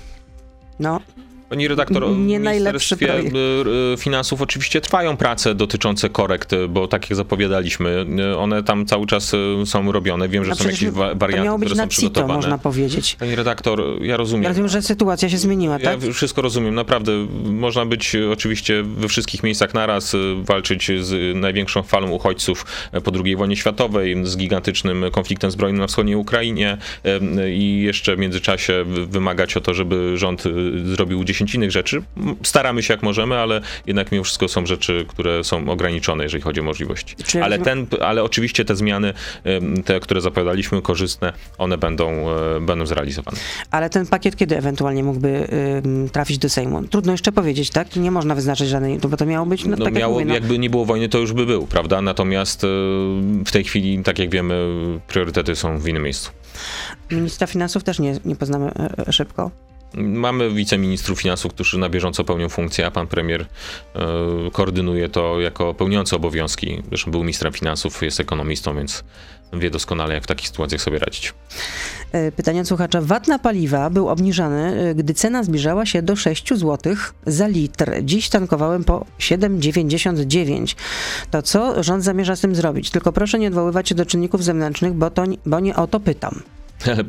no, 0.79 1.01
Pani 1.49 1.67
redaktor, 1.67 2.17
nie 2.17 2.39
w 2.39 2.43
Ministerstwie 2.43 3.19
y, 3.19 3.97
Finansów 3.97 4.41
oczywiście 4.41 4.81
trwają 4.81 5.17
prace 5.17 5.55
dotyczące 5.55 6.09
korekt, 6.09 6.55
bo 6.69 6.87
tak 6.87 7.09
jak 7.09 7.17
zapowiadaliśmy, 7.17 8.05
y, 8.31 8.37
one 8.37 8.63
tam 8.63 8.85
cały 8.85 9.07
czas 9.07 9.33
y, 9.33 9.37
są 9.65 9.91
robione. 9.91 10.29
Wiem, 10.29 10.43
że 10.43 10.49
no 10.49 10.55
są 10.55 10.63
jakieś 10.63 10.89
warianty, 10.89 11.45
miało 11.45 11.59
być 11.59 11.69
które 11.69 11.83
są 11.83 11.87
przygotowane. 11.87 12.33
można 12.33 12.57
powiedzieć. 12.57 13.15
Pani 13.19 13.35
redaktor, 13.35 13.83
ja 14.01 14.17
rozumiem. 14.17 14.43
Ja 14.43 14.49
rozumiem, 14.49 14.69
że 14.69 14.81
sytuacja 14.81 15.29
się 15.29 15.37
zmieniła, 15.37 15.79
tak? 15.79 16.03
Ja 16.03 16.13
wszystko 16.13 16.41
rozumiem, 16.41 16.75
naprawdę. 16.75 17.11
Można 17.43 17.85
być 17.85 18.15
oczywiście 18.31 18.83
we 18.83 19.07
wszystkich 19.07 19.43
miejscach 19.43 19.73
naraz, 19.73 20.15
walczyć 20.43 20.91
z 21.01 21.35
największą 21.35 21.83
falą 21.83 22.09
uchodźców 22.09 22.65
po 23.03 23.11
II 23.25 23.35
wojnie 23.35 23.55
światowej, 23.55 24.15
z 24.23 24.37
gigantycznym 24.37 25.05
konfliktem 25.11 25.51
zbrojnym 25.51 25.81
na 25.81 25.87
wschodniej 25.87 26.15
Ukrainie 26.15 26.77
i 27.49 27.81
jeszcze 27.81 28.15
w 28.15 28.19
międzyczasie 28.19 28.85
wymagać 29.07 29.57
o 29.57 29.61
to, 29.61 29.73
żeby 29.73 30.17
rząd 30.17 30.43
zrobił 30.85 31.23
10 31.23 31.36
10 31.37 31.55
innych 31.55 31.71
rzeczy. 31.71 32.03
Staramy 32.43 32.83
się 32.83 32.93
jak 32.93 33.03
możemy, 33.03 33.35
ale 33.35 33.61
jednak 33.87 34.11
mimo 34.11 34.23
wszystko 34.23 34.47
są 34.47 34.65
rzeczy, 34.65 35.05
które 35.07 35.43
są 35.43 35.69
ograniczone, 35.69 36.23
jeżeli 36.23 36.43
chodzi 36.43 36.59
o 36.59 36.63
możliwości. 36.63 37.15
ale, 37.41 37.59
ten, 37.59 37.87
ale 38.01 38.23
oczywiście 38.23 38.65
te 38.65 38.75
zmiany, 38.75 39.13
te, 39.85 39.99
które 39.99 40.21
zapowiadaliśmy, 40.21 40.81
korzystne, 40.81 41.33
one 41.57 41.77
będą, 41.77 42.29
e, 42.29 42.59
będą 42.61 42.85
zrealizowane. 42.85 43.37
Ale 43.71 43.89
ten 43.89 44.05
pakiet 44.07 44.35
kiedy 44.35 44.57
ewentualnie 44.57 45.03
mógłby 45.03 45.47
trafić 46.11 46.37
do 46.37 46.49
Sejmu? 46.49 46.83
Trudno 46.83 47.11
jeszcze 47.11 47.31
powiedzieć, 47.31 47.69
tak? 47.69 47.95
Nie 47.95 48.11
można 48.11 48.35
wyznaczyć 48.35 48.69
żadnej, 48.69 48.99
bo 48.99 49.17
to 49.17 49.25
miało 49.25 49.45
być, 49.45 49.65
no, 49.65 49.75
no 49.77 49.85
tak 49.85 49.93
miało, 49.93 50.19
jak 50.19 50.25
mówię, 50.25 50.25
no. 50.25 50.33
Jakby 50.33 50.59
nie 50.59 50.69
było 50.69 50.85
wojny, 50.85 51.09
to 51.09 51.17
już 51.17 51.33
by 51.33 51.45
był, 51.45 51.67
prawda? 51.67 52.01
Natomiast 52.01 52.63
e, 52.63 52.67
w 53.45 53.51
tej 53.51 53.63
chwili, 53.63 54.03
tak 54.03 54.19
jak 54.19 54.29
wiemy, 54.29 54.67
priorytety 55.07 55.55
są 55.55 55.79
w 55.79 55.87
innym 55.87 56.03
miejscu. 56.03 56.31
Ministra 57.11 57.47
finansów 57.47 57.83
też 57.83 57.99
nie, 57.99 58.19
nie 58.25 58.35
poznamy 58.35 58.71
e, 59.07 59.13
szybko. 59.13 59.51
Mamy 59.93 60.51
wiceministrów 60.51 61.21
finansów, 61.21 61.53
którzy 61.53 61.77
na 61.77 61.89
bieżąco 61.89 62.23
pełnią 62.23 62.49
funkcję, 62.49 62.85
a 62.85 62.91
pan 62.91 63.07
premier 63.07 63.41
e, 63.95 64.05
koordynuje 64.51 65.09
to 65.09 65.39
jako 65.39 65.73
pełniący 65.73 66.15
obowiązki. 66.15 66.83
Zresztą 66.87 67.11
był 67.11 67.21
ministrem 67.21 67.53
finansów, 67.53 68.03
jest 68.03 68.19
ekonomistą, 68.19 68.75
więc 68.75 69.03
wie 69.53 69.69
doskonale, 69.69 70.13
jak 70.13 70.23
w 70.23 70.27
takich 70.27 70.47
sytuacjach 70.47 70.81
sobie 70.81 70.99
radzić. 70.99 71.33
E, 72.11 72.31
pytanie 72.31 72.61
od 72.61 72.67
słuchacza. 72.67 73.01
VAT 73.01 73.27
na 73.27 73.39
paliwa 73.39 73.89
był 73.89 74.09
obniżany, 74.09 74.89
e, 74.89 74.95
gdy 74.95 75.13
cena 75.13 75.43
zbliżała 75.43 75.85
się 75.85 76.01
do 76.01 76.15
6 76.15 76.49
zł 76.49 76.95
za 77.25 77.47
litr. 77.47 77.91
Dziś 78.03 78.29
tankowałem 78.29 78.83
po 78.83 79.05
7,99. 79.19 80.75
To 81.31 81.41
co 81.41 81.83
rząd 81.83 82.03
zamierza 82.03 82.35
z 82.35 82.41
tym 82.41 82.55
zrobić? 82.55 82.89
Tylko 82.89 83.11
proszę 83.11 83.39
nie 83.39 83.47
odwoływać 83.47 83.89
się 83.89 83.95
do 83.95 84.05
czynników 84.05 84.43
zewnętrznych, 84.43 84.93
bo, 84.93 85.09
to, 85.09 85.23
bo 85.45 85.59
nie 85.59 85.75
o 85.75 85.87
to 85.87 85.99
pytam. 85.99 86.41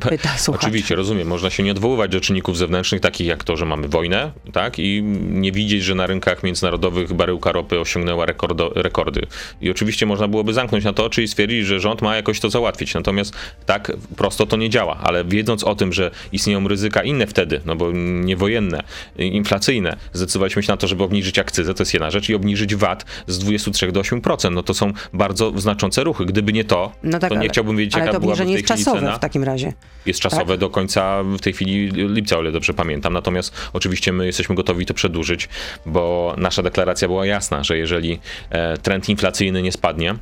Pyta, 0.09 0.29
Oczywiście, 0.47 0.95
rozumiem. 0.95 1.27
Można 1.27 1.49
się 1.49 1.63
nie 1.63 1.71
odwoływać 1.71 2.11
do 2.11 2.21
czynników 2.21 2.57
zewnętrznych, 2.57 3.01
takich 3.01 3.27
jak 3.27 3.43
to, 3.43 3.57
że 3.57 3.65
mamy 3.65 3.87
wojnę, 3.87 4.31
tak? 4.53 4.79
I 4.79 5.01
nie 5.29 5.51
widzieć, 5.51 5.83
że 5.83 5.95
na 5.95 6.07
rynkach 6.07 6.43
międzynarodowych 6.43 7.13
baryłka 7.13 7.51
ropy 7.51 7.79
osiągnęła 7.79 8.25
rekordo, 8.25 8.71
rekordy. 8.75 9.21
I 9.61 9.71
oczywiście 9.71 10.05
można 10.05 10.27
byłoby 10.27 10.53
zamknąć 10.53 10.83
na 10.83 10.93
to 10.93 11.05
oczy 11.05 11.23
i 11.23 11.27
stwierdzić, 11.27 11.65
że 11.65 11.79
rząd 11.79 12.01
ma 12.01 12.15
jakoś 12.15 12.39
to 12.39 12.49
załatwić. 12.49 12.93
Natomiast 12.93 13.33
tak 13.65 13.91
prosto 14.17 14.45
to 14.45 14.57
nie 14.57 14.69
działa. 14.69 14.97
Ale 15.03 15.25
wiedząc 15.25 15.63
o 15.63 15.75
tym, 15.75 15.93
że 15.93 16.11
istnieją 16.31 16.67
ryzyka 16.67 17.03
inne 17.03 17.27
wtedy, 17.27 17.61
no 17.65 17.75
bo 17.75 17.91
nie 17.93 18.37
wojenne, 18.37 18.83
inflacyjne, 19.17 19.97
zdecydowaliśmy 20.13 20.63
się 20.63 20.73
na 20.73 20.77
to, 20.77 20.87
żeby 20.87 21.03
obniżyć 21.03 21.39
akcyzę, 21.39 21.73
to 21.73 21.81
jest 21.81 21.93
jedna 21.93 22.11
rzecz, 22.11 22.29
i 22.29 22.35
obniżyć 22.35 22.75
VAT 22.75 23.05
z 23.27 23.39
23 23.39 23.91
do 23.91 24.01
8%. 24.01 24.51
No 24.51 24.63
to 24.63 24.73
są 24.73 24.93
bardzo 25.13 25.59
znaczące 25.59 26.03
ruchy. 26.03 26.25
Gdyby 26.25 26.53
nie 26.53 26.63
to, 26.63 26.91
no 27.03 27.19
tak, 27.19 27.29
to 27.29 27.35
nie 27.35 27.39
ale, 27.39 27.49
chciałbym 27.49 27.77
wiedzieć, 27.77 27.95
jaka 27.95 28.19
byłaby 28.19 28.43
w 28.43 28.47
tej 28.47 28.63
chwili 28.63 28.83
cena. 28.85 29.15
w 29.15 29.19
takim 29.19 29.43
razie 29.43 29.58
razie. 29.65 29.77
Jest 30.05 30.19
czasowe 30.19 30.53
tak? 30.53 30.59
do 30.59 30.69
końca 30.69 31.23
w 31.23 31.39
tej 31.41 31.53
chwili 31.53 31.91
lipca, 31.91 32.37
o 32.37 32.41
ile 32.41 32.51
dobrze 32.51 32.73
pamiętam. 32.73 33.13
Natomiast 33.13 33.55
oczywiście 33.73 34.13
my 34.13 34.25
jesteśmy 34.25 34.55
gotowi 34.55 34.85
to 34.85 34.93
przedłużyć, 34.93 35.49
bo 35.85 36.35
nasza 36.37 36.63
deklaracja 36.63 37.07
była 37.07 37.25
jasna, 37.25 37.63
że 37.63 37.77
jeżeli 37.77 38.19
e, 38.49 38.77
trend 38.77 39.09
inflacyjny 39.09 39.61
nie 39.61 39.71
spadnie, 39.71 40.15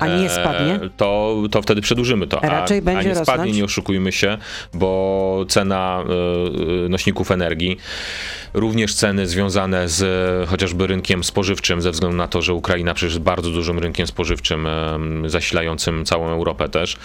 a 0.00 0.06
nie 0.06 0.30
spadnie? 0.30 0.74
E, 0.74 0.90
to, 0.96 1.36
to 1.50 1.62
wtedy 1.62 1.80
przedłużymy 1.80 2.26
to. 2.26 2.40
Raczej 2.40 2.78
a, 2.78 2.82
będzie 2.82 3.00
a 3.00 3.02
nie 3.02 3.08
rosnąć? 3.08 3.28
spadnie, 3.28 3.52
nie 3.52 3.64
oszukujmy 3.64 4.12
się, 4.12 4.38
bo 4.74 5.44
cena 5.48 6.04
e, 6.84 6.88
nośników 6.88 7.30
energii, 7.30 7.78
również 8.54 8.94
ceny 8.94 9.26
związane 9.26 9.88
z 9.88 10.48
chociażby 10.48 10.86
rynkiem 10.86 11.24
spożywczym, 11.24 11.82
ze 11.82 11.90
względu 11.90 12.16
na 12.16 12.28
to, 12.28 12.42
że 12.42 12.54
Ukraina 12.54 12.94
przecież 12.94 13.14
jest 13.14 13.24
bardzo 13.24 13.50
dużym 13.50 13.78
rynkiem 13.78 14.06
spożywczym, 14.06 14.68
zasilającym 15.26 16.04
całą 16.04 16.28
Europę 16.28 16.68
też, 16.68 16.96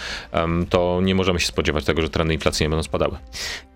to 0.70 1.00
nie 1.02 1.14
możemy 1.14 1.40
się 1.40 1.46
spodziewać 1.46 1.84
tego, 1.84 2.02
że 2.02 2.08
trendy 2.08 2.34
inflacyjne 2.34 2.70
będą 2.70 2.82
spadały. 2.82 3.16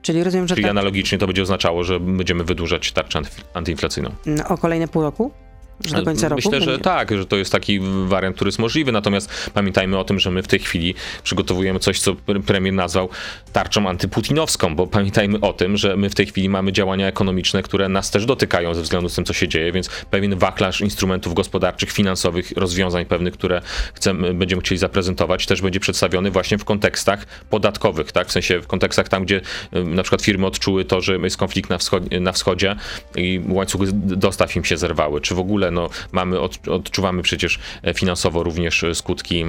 Czyli 0.03 0.25
rozumiem, 0.25 0.49
że 0.49 0.55
Czyli 0.55 0.65
tak... 0.65 0.71
analogicznie 0.71 1.19
to 1.19 1.27
będzie 1.27 1.43
oznaczało, 1.43 1.85
że 1.85 2.01
będziemy 2.01 2.45
wydłużać 2.45 2.93
tarczę 2.93 3.21
antyinflacyjną. 3.55 4.11
O 4.49 4.59
kolejne 4.59 4.89
pół 4.89 5.03
roku? 5.03 5.46
Że 5.85 5.97
do 5.97 6.05
końca 6.05 6.29
roku? 6.29 6.43
Myślę, 6.45 6.61
że 6.61 6.79
tak, 6.79 7.11
że 7.17 7.27
to 7.27 7.37
jest 7.37 7.53
taki 7.53 7.81
wariant, 8.07 8.37
który 8.37 8.49
jest 8.49 8.59
możliwy, 8.59 8.93
natomiast 8.93 9.51
pamiętajmy 9.55 9.99
o 9.99 10.05
tym, 10.05 10.21
że 10.21 10.31
my 10.31 10.43
w 10.43 10.49
tej 10.49 10.59
chwili 10.59 10.95
przygotowujemy 11.23 11.79
coś, 11.79 12.01
co 12.01 12.15
premier 12.47 12.75
nazwał 12.75 13.09
tarczą 13.53 13.89
antyputinowską, 13.89 14.77
bo 14.77 14.87
pamiętajmy 14.87 15.41
o 15.41 15.53
tym, 15.53 15.77
że 15.77 15.97
my 15.97 16.11
w 16.11 16.15
tej 16.15 16.27
chwili 16.27 16.49
mamy 16.49 16.73
działania 16.73 17.07
ekonomiczne, 17.07 17.63
które 17.63 17.89
nas 17.89 18.11
też 18.11 18.27
dotykają 18.27 18.75
ze 18.75 18.83
względu 18.83 19.09
z 19.09 19.15
tym, 19.15 19.25
co 19.25 19.33
się 19.33 19.49
dzieje, 19.49 19.73
więc 19.73 19.91
pewien 20.11 20.39
wachlarz 20.39 20.81
instrumentów 20.81 21.35
gospodarczych, 21.35 21.93
finansowych, 21.93 22.53
rozwiązań 22.57 23.05
pewnych, 23.05 23.35
które 23.35 23.63
chcemy, 23.95 24.35
będziemy 24.35 24.63
chcieli 24.63 24.79
zaprezentować, 24.79 25.47
też 25.47 25.63
będzie 25.63 25.81
przedstawiony 25.81 26.31
właśnie 26.31 26.59
w 26.59 26.65
kontekstach 26.65 27.27
podatkowych, 27.51 28.13
tak? 28.13 28.29
W 28.29 28.33
sensie 28.33 28.61
w 28.61 28.67
kontekstach 28.67 29.09
tam, 29.09 29.25
gdzie 29.25 29.41
na 29.73 30.03
przykład 30.03 30.23
firmy 30.23 30.47
odczuły 30.47 30.85
to, 30.85 31.01
że 31.01 31.17
jest 31.17 31.37
konflikt 31.37 31.71
na 31.71 31.79
wschodzie, 31.79 32.21
na 32.21 32.33
wschodzie 32.33 32.77
i 33.17 33.41
łańcuchy 33.49 33.87
dostaw 33.93 34.57
im 34.57 34.65
się 34.65 34.77
zerwały, 34.77 35.21
czy 35.21 35.35
w 35.35 35.39
ogóle 35.39 35.66
no, 35.71 35.89
mamy, 36.13 36.41
odczuwamy 36.71 37.23
przecież 37.23 37.59
e, 37.83 37.95
finansowo 37.95 38.43
również 38.43 38.85
e, 38.85 38.95
skutki 38.95 39.45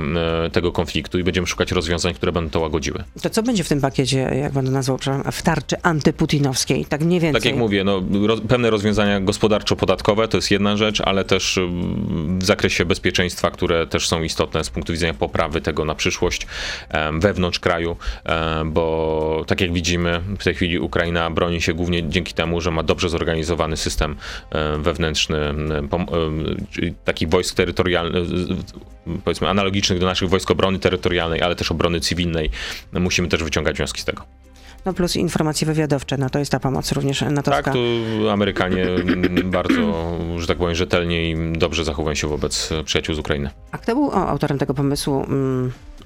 tego 0.52 0.72
konfliktu 0.72 1.20
i 1.20 1.24
będziemy 1.24 1.48
szukać 1.48 1.72
rozwiązań, 1.72 2.14
które 2.14 2.32
będą 2.32 2.50
to 2.50 2.60
łagodziły. 2.60 3.04
To 3.22 3.30
co 3.30 3.44
będzie 3.44 3.64
w 3.64 3.70
tym 3.70 3.82
pakiecie, 3.82 4.18
jak 4.18 4.54
będę 4.54 4.72
nazwał, 4.72 5.00
w 5.32 5.42
tarczy 5.42 5.76
antyputinowskiej, 5.84 6.86
tak 6.86 7.02
mniej 7.02 7.20
więcej? 7.20 7.42
Tak 7.42 7.52
jak 7.52 7.60
mówię, 7.60 7.84
no, 7.84 8.04
roz, 8.28 8.42
pewne 8.48 8.70
rozwiązania 8.70 9.22
gospodarczo-podatkowe 9.22 10.28
to 10.28 10.38
jest 10.38 10.52
jedna 10.52 10.78
rzecz, 10.78 11.02
ale 11.02 11.26
też 11.26 11.60
w 12.40 12.46
zakresie 12.46 12.86
bezpieczeństwa, 12.86 13.52
które 13.52 13.88
też 13.88 14.08
są 14.08 14.24
istotne 14.24 14.64
z 14.64 14.70
punktu 14.70 14.94
widzenia 14.94 15.14
poprawy 15.14 15.62
tego 15.62 15.86
na 15.86 15.96
przyszłość 15.96 16.48
wewnątrz 17.20 17.60
kraju, 17.60 17.96
bo 18.66 19.44
tak 19.48 19.62
jak 19.62 19.74
widzimy, 19.74 20.22
w 20.40 20.44
tej 20.44 20.56
chwili 20.56 20.80
Ukraina 20.80 21.30
broni 21.30 21.62
się 21.62 21.74
głównie 21.74 22.10
dzięki 22.10 22.34
temu, 22.34 22.62
że 22.62 22.72
ma 22.72 22.84
dobrze 22.84 23.10
zorganizowany 23.10 23.78
system 23.78 24.16
wewnętrzny 24.78 25.38
takich 27.06 27.30
wojsk 27.30 27.56
terytorialnych, 27.56 28.24
powiedzmy 29.24 29.50
analogicznych 29.50 30.00
do 30.00 30.06
naszych 30.06 30.30
wojsk 30.30 30.52
obrony 30.52 30.80
terytorialnej, 30.80 31.42
ale 31.42 31.56
też 31.56 31.72
obrony 31.72 32.00
cywilnej, 32.00 32.50
musimy 32.94 33.28
też 33.28 33.44
wyciągać 33.44 33.78
wnioski 33.78 34.02
z 34.02 34.06
tego. 34.06 34.24
No 34.86 34.94
plus 34.94 35.16
informacje 35.16 35.68
wywiadowcze, 35.68 36.18
no 36.18 36.30
to 36.30 36.40
jest 36.40 36.52
ta 36.52 36.60
pomoc 36.60 36.92
również 36.92 37.22
natowska. 37.22 37.64
Tak, 37.64 37.74
tu 37.74 38.30
Amerykanie 38.30 38.86
bardzo, 39.44 40.18
że 40.38 40.48
tak 40.48 40.58
powiem, 40.58 40.76
rzetelnie 40.76 41.32
i 41.32 41.36
dobrze 41.58 41.84
zachowują 41.84 42.16
się 42.16 42.28
wobec 42.28 42.70
przyjaciół 42.86 43.16
z 43.16 43.20
Ukrainy. 43.20 43.50
A 43.72 43.78
kto 43.78 43.96
był 43.96 44.12
autorem 44.12 44.58
tego 44.58 44.74
pomysłu? 44.74 45.26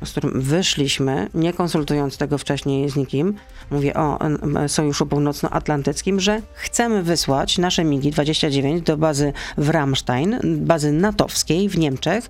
Z 0.05 0.11
którym 0.11 0.41
wyszliśmy, 0.41 1.29
nie 1.33 1.53
konsultując 1.53 2.17
tego 2.17 2.37
wcześniej 2.37 2.89
z 2.89 2.95
nikim, 2.95 3.33
mówię 3.71 3.93
o 3.93 4.19
Sojuszu 4.67 5.05
Północnoatlantyckim, 5.05 6.19
że 6.19 6.41
chcemy 6.53 7.03
wysłać 7.03 7.57
nasze 7.57 7.85
MiGi-29 7.85 8.81
do 8.81 8.97
bazy 8.97 9.33
w 9.57 9.69
Ramstein, 9.69 10.39
bazy 10.43 10.91
natowskiej 10.91 11.69
w 11.69 11.77
Niemczech, 11.77 12.29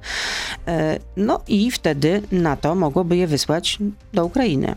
e, 0.67 0.99
no 1.17 1.41
i 1.47 1.71
wtedy 1.71 2.21
NATO 2.31 2.75
mogłoby 2.75 3.17
je 3.17 3.27
wysłać 3.27 3.77
do 4.13 4.25
Ukrainy. 4.25 4.75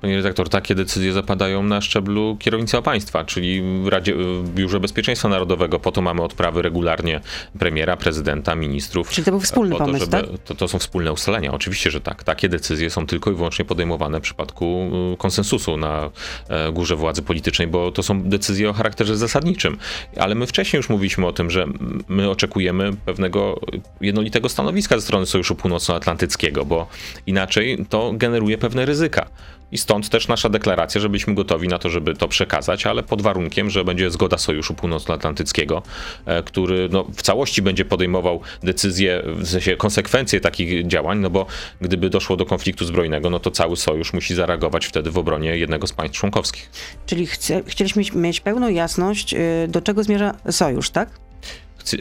Panie 0.00 0.16
redaktor, 0.16 0.48
takie 0.48 0.74
decyzje 0.74 1.12
zapadają 1.12 1.62
na 1.62 1.80
szczeblu 1.80 2.36
kierownictwa 2.40 2.82
państwa, 2.82 3.24
czyli 3.24 3.62
w, 3.82 3.88
Radzie, 3.88 4.14
w 4.14 4.50
Biurze 4.54 4.80
Bezpieczeństwa 4.80 5.28
Narodowego. 5.28 5.80
Po 5.80 5.92
to 5.92 6.02
mamy 6.02 6.22
odprawy 6.22 6.62
regularnie 6.62 7.20
premiera, 7.58 7.96
prezydenta, 7.96 8.54
ministrów. 8.54 9.10
Czyli 9.10 9.24
to 9.24 9.30
był 9.30 9.40
wspólny 9.40 9.72
to, 9.72 9.78
pomysł, 9.78 10.04
żeby, 10.04 10.10
tak? 10.10 10.26
To, 10.44 10.54
to 10.54 10.68
są 10.68 10.78
wspólne 10.78 11.12
ustalenia. 11.12 11.52
Oczywiście, 11.52 11.90
że 11.90 12.00
tak. 12.00 12.24
Takie 12.24 12.48
decyzje 12.48 12.90
są 12.90 13.06
tylko 13.06 13.30
i 13.30 13.34
wyłącznie 13.34 13.64
podejmowane 13.64 14.18
w 14.18 14.22
przypadku 14.22 14.90
y, 15.14 15.16
konsensusu 15.16 15.76
na 15.76 16.10
e, 16.48 16.72
górze 16.72 16.96
władzy 16.96 17.22
politycznej, 17.22 17.68
bo 17.68 17.92
to 17.92 18.02
są 18.02 18.22
decyzje 18.22 18.70
o 18.70 18.72
charakterze 18.72 19.16
zasadniczym. 19.16 19.78
Ale 20.16 20.34
my 20.34 20.46
wcześniej 20.46 20.78
już 20.78 20.88
mówiliśmy 20.88 21.26
o 21.26 21.32
tym, 21.32 21.50
że 21.50 21.66
my 22.08 22.30
oczekujemy 22.30 22.92
pewnego 23.04 23.60
jednolitego 24.00 24.48
stanowiska 24.48 24.96
ze 24.96 25.02
strony 25.02 25.26
Sojuszu 25.26 25.54
Północnoatlantyckiego, 25.54 26.64
bo 26.64 26.86
inaczej 27.26 27.86
to 27.88 28.12
generuje 28.14 28.58
pewne 28.58 28.86
ryzyka. 28.86 29.26
I 29.72 29.78
stąd 29.78 30.08
też 30.08 30.28
nasza 30.28 30.48
deklaracja, 30.48 31.00
że 31.00 31.08
byliśmy 31.08 31.34
gotowi 31.34 31.68
na 31.68 31.78
to, 31.78 31.90
żeby 31.90 32.14
to 32.14 32.28
przekazać, 32.28 32.86
ale 32.86 33.02
pod 33.02 33.22
warunkiem, 33.22 33.70
że 33.70 33.84
będzie 33.84 34.10
zgoda 34.10 34.38
Sojuszu 34.38 34.74
Północnoatlantyckiego, 34.74 35.82
e, 36.26 36.42
który 36.42 36.88
no, 36.92 37.04
w 37.04 37.22
całości 37.22 37.62
będzie 37.62 37.84
podejmował 37.84 38.40
decyzje, 38.62 39.22
w 39.26 39.48
sensie 39.48 39.76
konsekwencje 39.76 40.40
takich 40.40 40.86
działań, 40.86 41.18
no 41.18 41.30
bo 41.30 41.46
gdyby 41.80 42.10
doszło 42.10 42.36
do 42.36 42.46
konfliktu 42.46 42.84
zbrojnego, 42.84 43.30
no 43.30 43.38
to 43.38 43.50
cały 43.50 43.76
Sojusz 43.76 44.12
musi 44.12 44.34
zareagować 44.34 44.86
wtedy 44.86 45.10
w 45.10 45.18
obronie 45.18 45.56
jednego 45.56 45.86
z 45.86 45.92
państw 45.92 46.18
członkowskich. 46.18 46.70
Czyli 47.06 47.26
chce, 47.26 47.62
chcieliśmy 47.66 48.02
mieć 48.14 48.40
pełną 48.40 48.68
jasność, 48.68 49.34
y, 49.34 49.68
do 49.68 49.80
czego 49.80 50.04
zmierza 50.04 50.34
sojusz, 50.50 50.90
tak? 50.90 51.29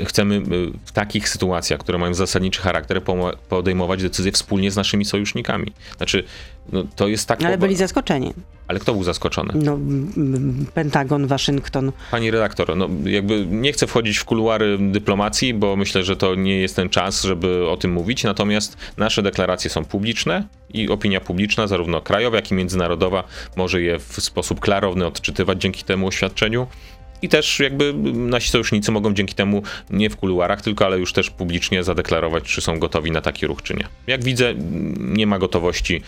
Chcemy 0.06 0.36
y, 0.36 0.42
w 0.86 0.92
takich 0.92 1.30
sytuacjach, 1.30 1.80
które 1.80 1.98
mają 1.98 2.14
zasadniczy 2.14 2.62
charakter, 2.62 3.02
podejmować 3.50 4.02
decyzje 4.02 4.32
wspólnie 4.32 4.72
z 4.72 4.76
naszymi 4.76 5.06
sojusznikami. 5.06 5.72
Znaczy, 5.98 6.24
no, 6.72 6.84
to 6.96 7.08
jest 7.08 7.28
tak. 7.28 7.44
Ale 7.44 7.58
byli 7.58 7.76
zaskoczeni. 7.76 8.34
Ale 8.68 8.80
kto 8.80 8.94
był 8.94 9.04
zaskoczony? 9.04 9.54
No, 9.56 9.80
Pentagon, 10.74 11.28
Waszyngton. 11.28 11.92
Pani 12.12 12.32
redaktor, 12.32 12.78
no 12.78 12.90
jakby 13.04 13.46
nie 13.46 13.74
chcę 13.74 13.88
wchodzić 13.88 14.18
w 14.18 14.26
kuluary 14.26 14.78
dyplomacji, 14.82 15.54
bo 15.54 15.76
myślę, 15.76 16.04
że 16.04 16.16
to 16.16 16.36
nie 16.36 16.60
jest 16.60 16.76
ten 16.76 16.90
czas, 16.90 17.24
żeby 17.24 17.70
o 17.70 17.78
tym 17.78 17.92
mówić. 17.92 18.24
Natomiast 18.24 18.78
nasze 18.98 19.24
deklaracje 19.24 19.70
są 19.70 19.86
publiczne 19.86 20.44
i 20.74 20.90
opinia 20.90 21.22
publiczna, 21.22 21.68
zarówno 21.68 22.02
krajowa, 22.02 22.36
jak 22.36 22.52
i 22.52 22.54
międzynarodowa, 22.54 23.24
może 23.56 23.82
je 23.82 24.00
w 24.00 24.14
sposób 24.20 24.60
klarowny 24.60 25.06
odczytywać 25.06 25.62
dzięki 25.62 25.84
temu 25.84 26.08
oświadczeniu. 26.08 26.68
I 27.22 27.30
też 27.30 27.60
jakby 27.60 27.94
nasi 28.14 28.50
sojusznicy 28.50 28.92
mogą 28.92 29.14
dzięki 29.14 29.36
temu 29.36 29.64
nie 29.90 30.10
w 30.10 30.16
kuluarach, 30.16 30.62
tylko 30.62 30.86
ale 30.86 31.00
już 31.00 31.14
też 31.14 31.30
publicznie 31.30 31.84
zadeklarować, 31.84 32.44
czy 32.44 32.62
są 32.62 32.80
gotowi 32.80 33.12
na 33.12 33.22
taki 33.22 33.48
ruch, 33.48 33.64
czy 33.64 33.74
nie. 33.74 33.88
Jak 34.08 34.24
widzę, 34.24 34.54
nie 35.00 35.28
ma 35.28 35.40
gotowości 35.40 36.02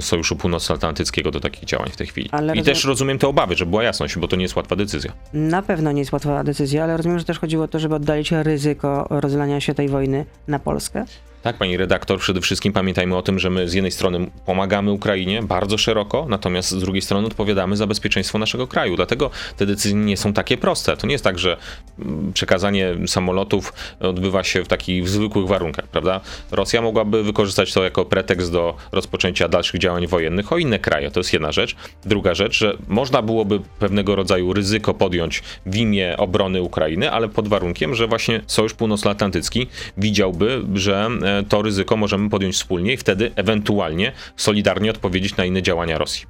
Sojuszu 0.00 0.36
Północnoatlantyckiego 0.36 1.30
do 1.30 1.40
takich 1.40 1.64
działań 1.64 1.90
w 1.90 1.96
tej 1.96 2.06
chwili. 2.06 2.28
Ale 2.32 2.44
I 2.44 2.48
rozumiem... 2.48 2.64
też 2.64 2.84
rozumiem 2.84 3.18
te 3.18 3.28
obawy, 3.28 3.56
żeby 3.56 3.70
była 3.70 3.82
jasność, 3.82 4.18
bo 4.18 4.28
to 4.28 4.36
nie 4.36 4.42
jest 4.42 4.56
łatwa 4.56 4.76
decyzja. 4.76 5.12
Na 5.32 5.62
pewno 5.62 5.92
nie 5.92 6.00
jest 6.00 6.12
łatwa 6.12 6.44
decyzja, 6.44 6.84
ale 6.84 6.96
rozumiem, 6.96 7.18
że 7.18 7.24
też 7.24 7.38
chodziło 7.38 7.64
o 7.64 7.68
to, 7.68 7.78
żeby 7.78 7.94
oddalić 7.94 8.32
ryzyko 8.32 9.06
rozlania 9.10 9.60
się 9.60 9.74
tej 9.74 9.88
wojny 9.88 10.26
na 10.48 10.58
Polskę. 10.58 11.04
Tak, 11.46 11.56
pani 11.56 11.76
redaktor, 11.76 12.18
przede 12.18 12.40
wszystkim 12.40 12.72
pamiętajmy 12.72 13.16
o 13.16 13.22
tym, 13.22 13.38
że 13.38 13.50
my 13.50 13.68
z 13.68 13.74
jednej 13.74 13.92
strony 13.92 14.30
pomagamy 14.46 14.92
Ukrainie 14.92 15.42
bardzo 15.42 15.78
szeroko, 15.78 16.26
natomiast 16.28 16.70
z 16.70 16.80
drugiej 16.80 17.02
strony 17.02 17.26
odpowiadamy 17.26 17.76
za 17.76 17.86
bezpieczeństwo 17.86 18.38
naszego 18.38 18.66
kraju. 18.66 18.96
Dlatego 18.96 19.30
te 19.56 19.66
decyzje 19.66 19.98
nie 19.98 20.16
są 20.16 20.32
takie 20.32 20.56
proste. 20.56 20.96
To 20.96 21.06
nie 21.06 21.12
jest 21.12 21.24
tak, 21.24 21.38
że 21.38 21.56
mm, 21.98 22.32
przekazanie 22.32 22.94
samolotów 23.06 23.72
odbywa 24.00 24.44
się 24.44 24.64
w 24.64 24.68
takich 24.68 25.08
zwykłych 25.08 25.46
warunkach, 25.46 25.88
prawda? 25.88 26.20
Rosja 26.50 26.82
mogłaby 26.82 27.22
wykorzystać 27.22 27.72
to 27.72 27.84
jako 27.84 28.04
pretekst 28.04 28.52
do 28.52 28.76
rozpoczęcia 28.92 29.48
dalszych 29.48 29.80
działań 29.80 30.06
wojennych 30.06 30.52
o 30.52 30.58
inne 30.58 30.78
kraje. 30.78 31.10
To 31.10 31.20
jest 31.20 31.32
jedna 31.32 31.52
rzecz. 31.52 31.76
Druga 32.04 32.34
rzecz, 32.34 32.58
że 32.58 32.76
można 32.88 33.22
byłoby 33.22 33.60
pewnego 33.78 34.16
rodzaju 34.16 34.52
ryzyko 34.52 34.94
podjąć 34.94 35.42
w 35.66 35.76
imię 35.76 36.16
obrony 36.16 36.62
Ukrainy, 36.62 37.10
ale 37.10 37.28
pod 37.28 37.48
warunkiem, 37.48 37.94
że 37.94 38.06
właśnie 38.06 38.40
Sojusz 38.46 38.74
Północnoatlantycki 38.74 39.66
widziałby, 39.96 40.62
że 40.74 41.08
e, 41.22 41.35
to 41.44 41.62
ryzyko 41.62 41.96
możemy 41.96 42.30
podjąć 42.30 42.54
wspólnie 42.54 42.92
i 42.92 42.96
wtedy 42.96 43.30
ewentualnie 43.36 44.12
solidarnie 44.36 44.90
odpowiedzieć 44.90 45.36
na 45.36 45.44
inne 45.44 45.62
działania 45.62 45.98
Rosji. 45.98 46.26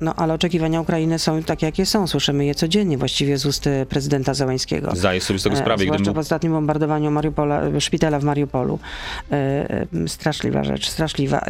No 0.00 0.14
ale 0.14 0.34
oczekiwania 0.34 0.80
Ukrainy 0.80 1.18
są 1.18 1.42
takie, 1.42 1.66
jakie 1.66 1.86
są. 1.86 2.06
Słyszymy 2.06 2.44
je 2.44 2.54
codziennie 2.54 2.98
właściwie 2.98 3.38
z 3.38 3.46
ust 3.46 3.66
e, 3.66 3.86
prezydenta 3.86 4.34
Załęskiego. 4.34 4.90
Zdaję 4.94 5.20
sobie 5.20 5.38
z 5.38 5.42
tego 5.42 5.56
e, 5.56 5.58
sprawę. 5.58 5.84
Zwłaszcza 5.84 6.02
gdybym... 6.02 6.14
w 6.14 6.18
ostatnim 6.18 6.52
bombardowaniu 6.52 7.10
Mariupola, 7.10 7.80
szpitala 7.80 8.18
w 8.18 8.24
Mariupolu. 8.24 8.78
E, 9.32 9.86
straszliwa 10.06 10.64
rzecz, 10.64 10.88
straszliwa. 10.88 11.44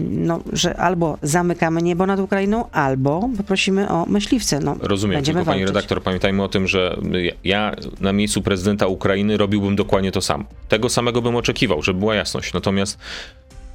no, 0.00 0.40
że 0.52 0.76
albo 0.76 1.18
zamykamy 1.22 1.82
niebo 1.82 2.06
nad 2.06 2.20
Ukrainą, 2.20 2.70
albo 2.70 3.28
poprosimy 3.36 3.88
o 3.88 4.06
myśliwce. 4.06 4.60
No, 4.60 4.76
Rozumiem, 4.80 5.16
Będziemy 5.16 5.40
tylko 5.40 5.52
pani 5.52 5.66
redaktor, 5.66 6.02
pamiętajmy 6.02 6.42
o 6.42 6.48
tym, 6.48 6.68
że 6.68 6.96
ja 7.44 7.74
na 8.00 8.12
miejscu 8.12 8.42
prezydenta 8.42 8.86
Ukrainy 8.86 9.36
robiłbym 9.36 9.76
dokładnie 9.76 10.12
to 10.12 10.20
samo. 10.20 10.44
Tego 10.68 10.88
samego 10.88 11.22
bym 11.22 11.36
oczekiwał, 11.36 11.82
żeby 11.82 11.98
była 11.98 12.14
jasność. 12.14 12.52
Natomiast 12.52 12.98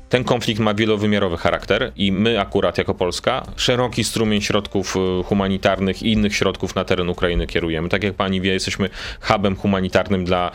ten 0.10 0.24
konflikt 0.24 0.60
ma 0.60 0.74
wielowymiarowy 0.74 1.38
charakter 1.38 1.92
i 1.96 2.12
my 2.12 2.40
akurat 2.40 2.78
jako 2.78 2.94
Polska 2.94 3.46
szeroki 3.56 4.04
strumień 4.04 4.42
środków 4.42 4.96
y, 5.20 5.24
humanitarnych 5.24 6.04
i 6.04 6.12
innych 6.12 6.36
środków 6.36 6.76
na 6.76 6.84
teren 6.84 7.10
Ukrainy 7.10 7.48
kierujemy. 7.48 7.90
Tak 7.90 8.04
jak 8.04 8.14
pani 8.14 8.42
wie, 8.42 8.54
jesteśmy 8.54 8.90
hubem 9.22 9.56
humanitarnym 9.56 10.26
dla 10.26 10.52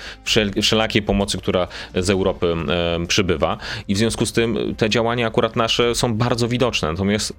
wszelakiej 0.62 1.02
pomocy, 1.02 1.38
która 1.38 1.68
z 1.94 2.10
Europy 2.10 2.54
e, 2.68 3.06
przybywa 3.06 3.58
i 3.88 3.94
w 3.94 3.98
związku 3.98 4.26
z 4.26 4.32
tym 4.32 4.74
te 4.76 4.90
działania 4.90 5.26
akurat 5.26 5.56
nasze 5.56 5.94
są 5.94 6.14
bardzo 6.14 6.48
widoczne. 6.48 6.92
Natomiast 6.92 7.32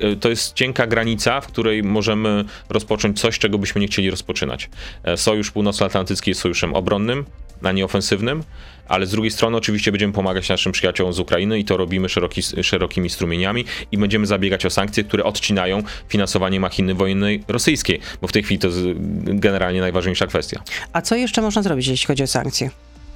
e, 0.00 0.16
to 0.16 0.28
jest 0.28 0.54
cienka 0.54 0.86
granica, 0.86 1.40
w 1.40 1.46
której 1.46 1.82
możemy 1.82 2.44
rozpocząć 2.68 3.20
coś, 3.20 3.38
czego 3.38 3.58
byśmy 3.58 3.80
nie 3.80 3.86
chcieli 3.86 4.10
rozpoczynać. 4.10 4.70
E, 5.04 5.16
Sojusz 5.16 5.50
Północnoatlantycki 5.50 6.30
jest 6.30 6.40
sojuszem 6.40 6.74
obronnym, 6.74 7.24
a 7.62 7.72
nie 7.72 7.84
ofensywnym 7.84 8.42
ale 8.88 9.06
z 9.06 9.10
drugiej 9.10 9.30
strony 9.30 9.56
oczywiście 9.56 9.92
będziemy 9.92 10.12
pomagać 10.12 10.48
naszym 10.48 10.72
przyjaciołom 10.72 11.12
z 11.12 11.18
Ukrainy 11.18 11.58
i 11.58 11.64
to 11.64 11.76
robimy 11.76 12.08
szeroki, 12.08 12.42
szerokimi 12.62 13.10
strumieniami 13.10 13.64
i 13.92 13.98
będziemy 13.98 14.26
zabiegać 14.26 14.66
o 14.66 14.70
sankcje, 14.70 15.04
które 15.04 15.24
odcinają 15.24 15.82
finansowanie 16.08 16.60
machiny 16.60 16.94
wojennej 16.94 17.44
rosyjskiej, 17.48 18.00
bo 18.20 18.28
w 18.28 18.32
tej 18.32 18.42
chwili 18.42 18.58
to 18.58 18.66
jest 18.66 18.80
generalnie 19.24 19.80
najważniejsza 19.80 20.26
kwestia. 20.26 20.62
A 20.92 21.02
co 21.02 21.16
jeszcze 21.16 21.42
można 21.42 21.62
zrobić, 21.62 21.86
jeśli 21.86 22.06
chodzi 22.06 22.22
o 22.22 22.26
sankcje? 22.26 22.70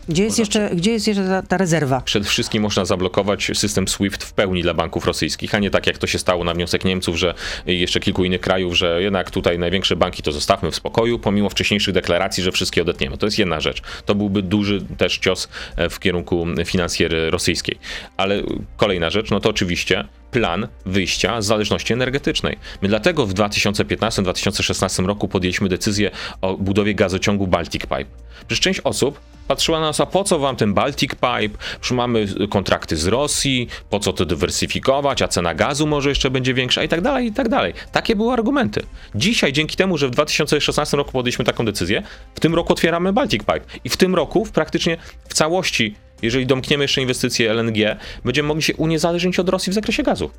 Gdzie 0.09 0.25
jest 0.25 0.39
jeszcze, 0.39 0.71
gdzie 0.75 0.93
jest 0.93 1.07
jeszcze 1.07 1.25
ta, 1.25 1.43
ta, 1.43 1.57
rezerwa? 1.57 2.01
Przede 2.01 2.27
wszystkim 2.27 2.63
można 2.63 2.85
zablokować 2.85 3.51
system 3.55 3.89
SWIFT 3.89 4.25
w 4.25 4.33
pełni 4.33 4.63
dla 4.63 4.75
banków 4.75 5.07
rosyjskich, 5.07 5.55
a 5.55 5.59
nie 5.59 5.71
tak 5.71 5.87
jak 5.87 5.99
to 5.99 6.07
się 6.07 6.19
stało 6.19 6.45
na 6.45 6.55
wniosek 6.55 6.85
Niemców, 6.85 7.17
że 7.17 7.35
jeszcze 7.67 8.01
kilku 8.01 8.25
innych 8.25 8.41
krajów, 8.41 8.77
że 8.77 9.03
jednak 9.03 9.31
tutaj 9.31 9.59
największe 9.59 9.97
banki 9.97 10.23
to 10.23 10.33
zostawmy 10.33 10.71
w 10.71 10.77
spokoju, 10.77 11.19
pomimo 11.19 11.51
wcześniejszych 11.51 11.95
deklaracji, 11.95 12.43
że 12.43 12.53
wszystkie 12.53 12.83
odetniemy. 12.83 13.19
To 13.19 13.27
jest 13.27 13.39
jedna 13.39 13.61
rzecz. 13.61 13.83
To 14.07 14.15
byłby 14.15 14.43
duży 14.43 14.81
też 14.99 15.19
cios 15.19 15.49
e, 15.77 15.89
w 15.89 16.01
kierunku 16.01 16.47
finansjery 16.65 17.31
rosyjskiej. 17.31 17.79
Ale 18.17 18.43
kolejna 18.77 19.11
rzecz, 19.11 19.31
no 19.31 19.41
to 19.41 19.51
oczywiście 19.51 20.05
plan 20.31 20.69
wyjścia 20.87 21.43
z 21.43 21.47
zależności 21.47 21.93
energetycznej. 21.93 22.59
My 22.83 22.89
dlatego 22.89 23.27
w 23.27 23.35
2015-2016 23.35 25.07
roku 25.07 25.29
podjęliśmy 25.29 25.69
decyzję 25.69 26.11
o 26.41 26.57
budowie 26.57 26.95
gazociągu 26.95 27.47
Baltic 27.47 27.83
Pipe. 27.83 28.05
Przecież 28.47 28.61
część 28.61 28.81
osób 28.81 29.21
patrzyła 29.49 29.81
na 29.81 29.87
nas, 29.87 30.01
a 30.01 30.07
po 30.07 30.25
co 30.25 30.39
wam 30.39 30.57
ten 30.57 30.75
Baltic 30.75 31.11
Pipe? 31.11 31.59
Już 31.79 31.91
mamy 31.91 32.27
kontrakty 32.51 32.97
z 32.97 33.07
Rosji, 33.07 33.69
po 33.91 34.01
co 34.01 34.13
to 34.13 34.25
dywersyfikować, 34.25 35.23
a 35.23 35.29
cena 35.29 35.55
gazu 35.55 35.87
może 35.87 36.09
jeszcze 36.09 36.31
będzie 36.31 36.55
większa 36.55 36.83
i 36.83 36.89
tak 36.89 37.01
dalej, 37.01 37.27
i 37.27 37.33
tak 37.33 37.49
dalej. 37.49 37.75
Takie 37.93 38.17
były 38.17 38.33
argumenty. 38.33 38.83
Dzisiaj, 39.15 39.53
dzięki 39.53 39.77
temu, 39.77 39.99
że 39.99 40.09
w 40.09 40.11
2016 40.11 40.97
roku 40.97 41.13
podjęliśmy 41.13 41.45
taką 41.45 41.65
decyzję, 41.65 42.03
w 42.35 42.41
tym 42.41 42.55
roku 42.55 42.73
otwieramy 42.73 43.13
Baltic 43.13 43.41
Pipe 43.43 43.61
i 43.85 43.89
w 43.89 43.97
tym 43.97 44.15
roku 44.15 44.47
praktycznie 44.53 44.97
w 45.29 45.35
całości 45.35 45.95
jeżeli 46.23 46.47
domkniemy 46.47 46.85
jeszcze 46.85 47.01
inwestycje 47.01 47.53
LNG, 47.53 47.97
będziemy 48.25 48.49
mogli 48.49 48.63
się 48.63 48.77
uniezależnić 48.77 49.39
od 49.39 49.49
Rosji 49.49 49.71
w 49.71 49.75
zakresie 49.75 50.03
gazu. 50.03 50.31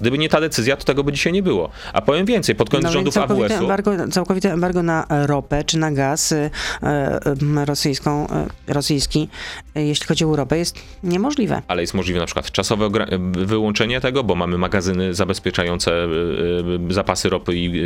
Gdyby 0.00 0.18
nie 0.18 0.28
ta 0.28 0.40
decyzja, 0.40 0.76
to 0.76 0.84
tego 0.84 1.04
by 1.04 1.12
dzisiaj 1.12 1.32
nie 1.32 1.42
było. 1.42 1.70
A 1.92 2.02
powiem 2.02 2.26
więcej, 2.26 2.54
pod 2.54 2.70
koniec 2.70 2.84
no 2.84 2.92
rządów 2.92 3.16
AWS-u... 3.16 3.54
Embargo, 3.54 3.90
całkowite 4.10 4.52
embargo 4.52 4.82
na 4.82 5.06
ropę 5.08 5.64
czy 5.64 5.78
na 5.78 5.92
gaz 5.92 6.32
e, 6.32 6.50
e, 6.82 7.64
rosyjską, 7.64 8.26
e, 8.28 8.46
rosyjski, 8.66 9.28
jeśli 9.74 10.06
chodzi 10.06 10.24
o 10.24 10.28
Europę, 10.28 10.58
jest 10.58 10.78
niemożliwe. 11.02 11.62
Ale 11.68 11.82
jest 11.82 11.94
możliwe 11.94 12.20
na 12.20 12.26
przykład 12.26 12.50
czasowe 12.50 12.90
wyłączenie 13.32 14.00
tego, 14.00 14.24
bo 14.24 14.34
mamy 14.34 14.58
magazyny 14.58 15.14
zabezpieczające 15.14 16.08
zapasy 16.90 17.28
ropy 17.28 17.56
i, 17.56 17.82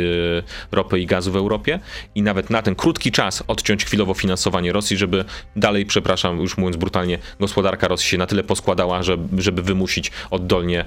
ropy 0.71 0.99
i 0.99 1.05
gazu 1.05 1.31
w 1.31 1.35
Europie 1.35 1.79
i 2.15 2.21
nawet 2.21 2.49
na 2.49 2.61
ten 2.61 2.75
krótki 2.75 3.11
czas 3.11 3.43
odciąć 3.47 3.85
chwilowo 3.85 4.13
finansowanie 4.13 4.71
Rosji, 4.71 4.97
żeby 4.97 5.25
dalej, 5.55 5.85
przepraszam, 5.85 6.39
już 6.39 6.57
mówiąc 6.57 6.77
brutalnie, 6.77 7.19
gospodarka 7.39 7.87
Rosji 7.87 8.09
się 8.09 8.17
na 8.17 8.27
tyle 8.27 8.43
poskładała, 8.43 9.03
żeby, 9.03 9.41
żeby 9.41 9.61
wymusić 9.61 10.11
oddolnie 10.29 10.85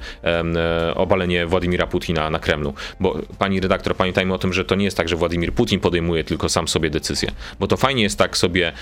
obalenie 0.94 1.13
zapalenie 1.14 1.46
Władimira 1.46 1.86
Putina 1.86 2.30
na 2.30 2.38
Kremlu. 2.38 2.74
Bo 3.00 3.18
pani 3.38 3.60
redaktor, 3.60 3.96
pamiętajmy 3.96 4.34
o 4.34 4.38
tym, 4.38 4.52
że 4.52 4.64
to 4.64 4.74
nie 4.74 4.84
jest 4.84 4.96
tak, 4.96 5.08
że 5.08 5.16
Władimir 5.16 5.52
Putin 5.52 5.80
podejmuje 5.80 6.24
tylko 6.24 6.48
sam 6.48 6.68
sobie 6.68 6.90
decyzję. 6.90 7.30
Bo 7.60 7.66
to 7.66 7.76
fajnie 7.76 8.02
jest 8.02 8.18
tak 8.18 8.36
sobie 8.36 8.72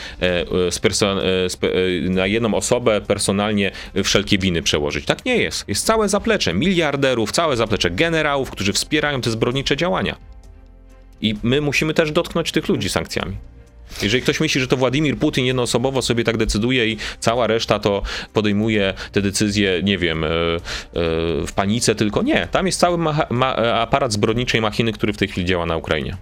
na 2.11 2.27
jedną 2.27 2.55
osobę 2.55 3.01
personalnie 3.01 3.71
wszelkie 4.05 4.38
winy 4.38 4.62
przełożyć. 4.62 5.07
Tak 5.07 5.25
nie 5.25 5.37
jest. 5.37 5.68
Jest 5.68 5.87
całe 5.87 6.09
zaplecze 6.09 6.55
miliarderów, 6.55 7.33
całe 7.33 7.57
zaplecze 7.57 7.90
generałów, 7.90 8.51
którzy 8.51 8.73
wspierają 8.73 9.21
te 9.21 9.31
zbrodnicze 9.31 9.77
działania. 9.77 10.16
I 11.21 11.35
my 11.42 11.61
musimy 11.61 11.95
też 11.95 12.12
dotknąć 12.12 12.53
tych 12.53 12.68
ludzi 12.68 12.88
sankcjami. 12.88 13.37
Jeżeli 14.03 14.23
ktoś 14.23 14.40
myśli, 14.40 14.61
że 14.61 14.68
to 14.68 14.77
Władimir 14.77 15.18
Putin 15.18 15.45
jednoosobowo 15.45 16.03
sobie 16.03 16.25
tak 16.25 16.37
decyduje 16.37 16.88
i 16.88 16.97
cała 17.21 17.47
reszta 17.47 17.79
to 17.79 18.03
podejmuje 18.33 18.95
te 19.12 19.23
decyzje, 19.23 19.81
nie 19.83 19.99
wiem, 19.99 20.25
e, 20.25 20.29
e, 20.29 20.31
w 21.47 21.53
panice, 21.55 21.95
tylko 21.95 22.23
nie. 22.23 22.47
Tam 22.47 22.66
jest 22.66 22.81
cały 22.81 22.99
aparat 23.75 24.12
zbrodniczej 24.12 24.61
machiny, 24.61 24.92
który 24.92 25.12
w 25.12 25.16
tej 25.16 25.29
chwili 25.29 25.47
działa 25.47 25.66
na 25.66 25.77
Ukrainie. 25.77 26.16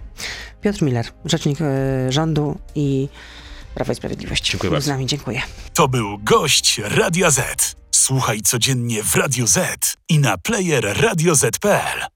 Piotr 0.61 0.81
Miller, 0.81 1.05
rzecznik 1.25 1.61
e, 1.61 2.11
rządu 2.11 2.59
i 2.75 3.09
Prawa 3.75 3.93
i 3.93 3.95
Sprawiedliwości. 3.95 4.51
Dziękuję 4.51 4.71
bardzo. 4.71 4.85
Z 4.85 4.89
nami, 4.89 5.05
dziękuję. 5.05 5.41
To 5.73 5.87
był 5.87 6.17
gość 6.17 6.81
Radia 6.83 7.31
Z. 7.31 7.75
Słuchaj 7.91 8.41
codziennie 8.41 9.03
w 9.03 9.15
Radio 9.15 9.47
Z 9.47 9.57
i 10.09 10.19
na 10.19 10.37
player 10.37 11.01
radioz.pl. 11.01 12.11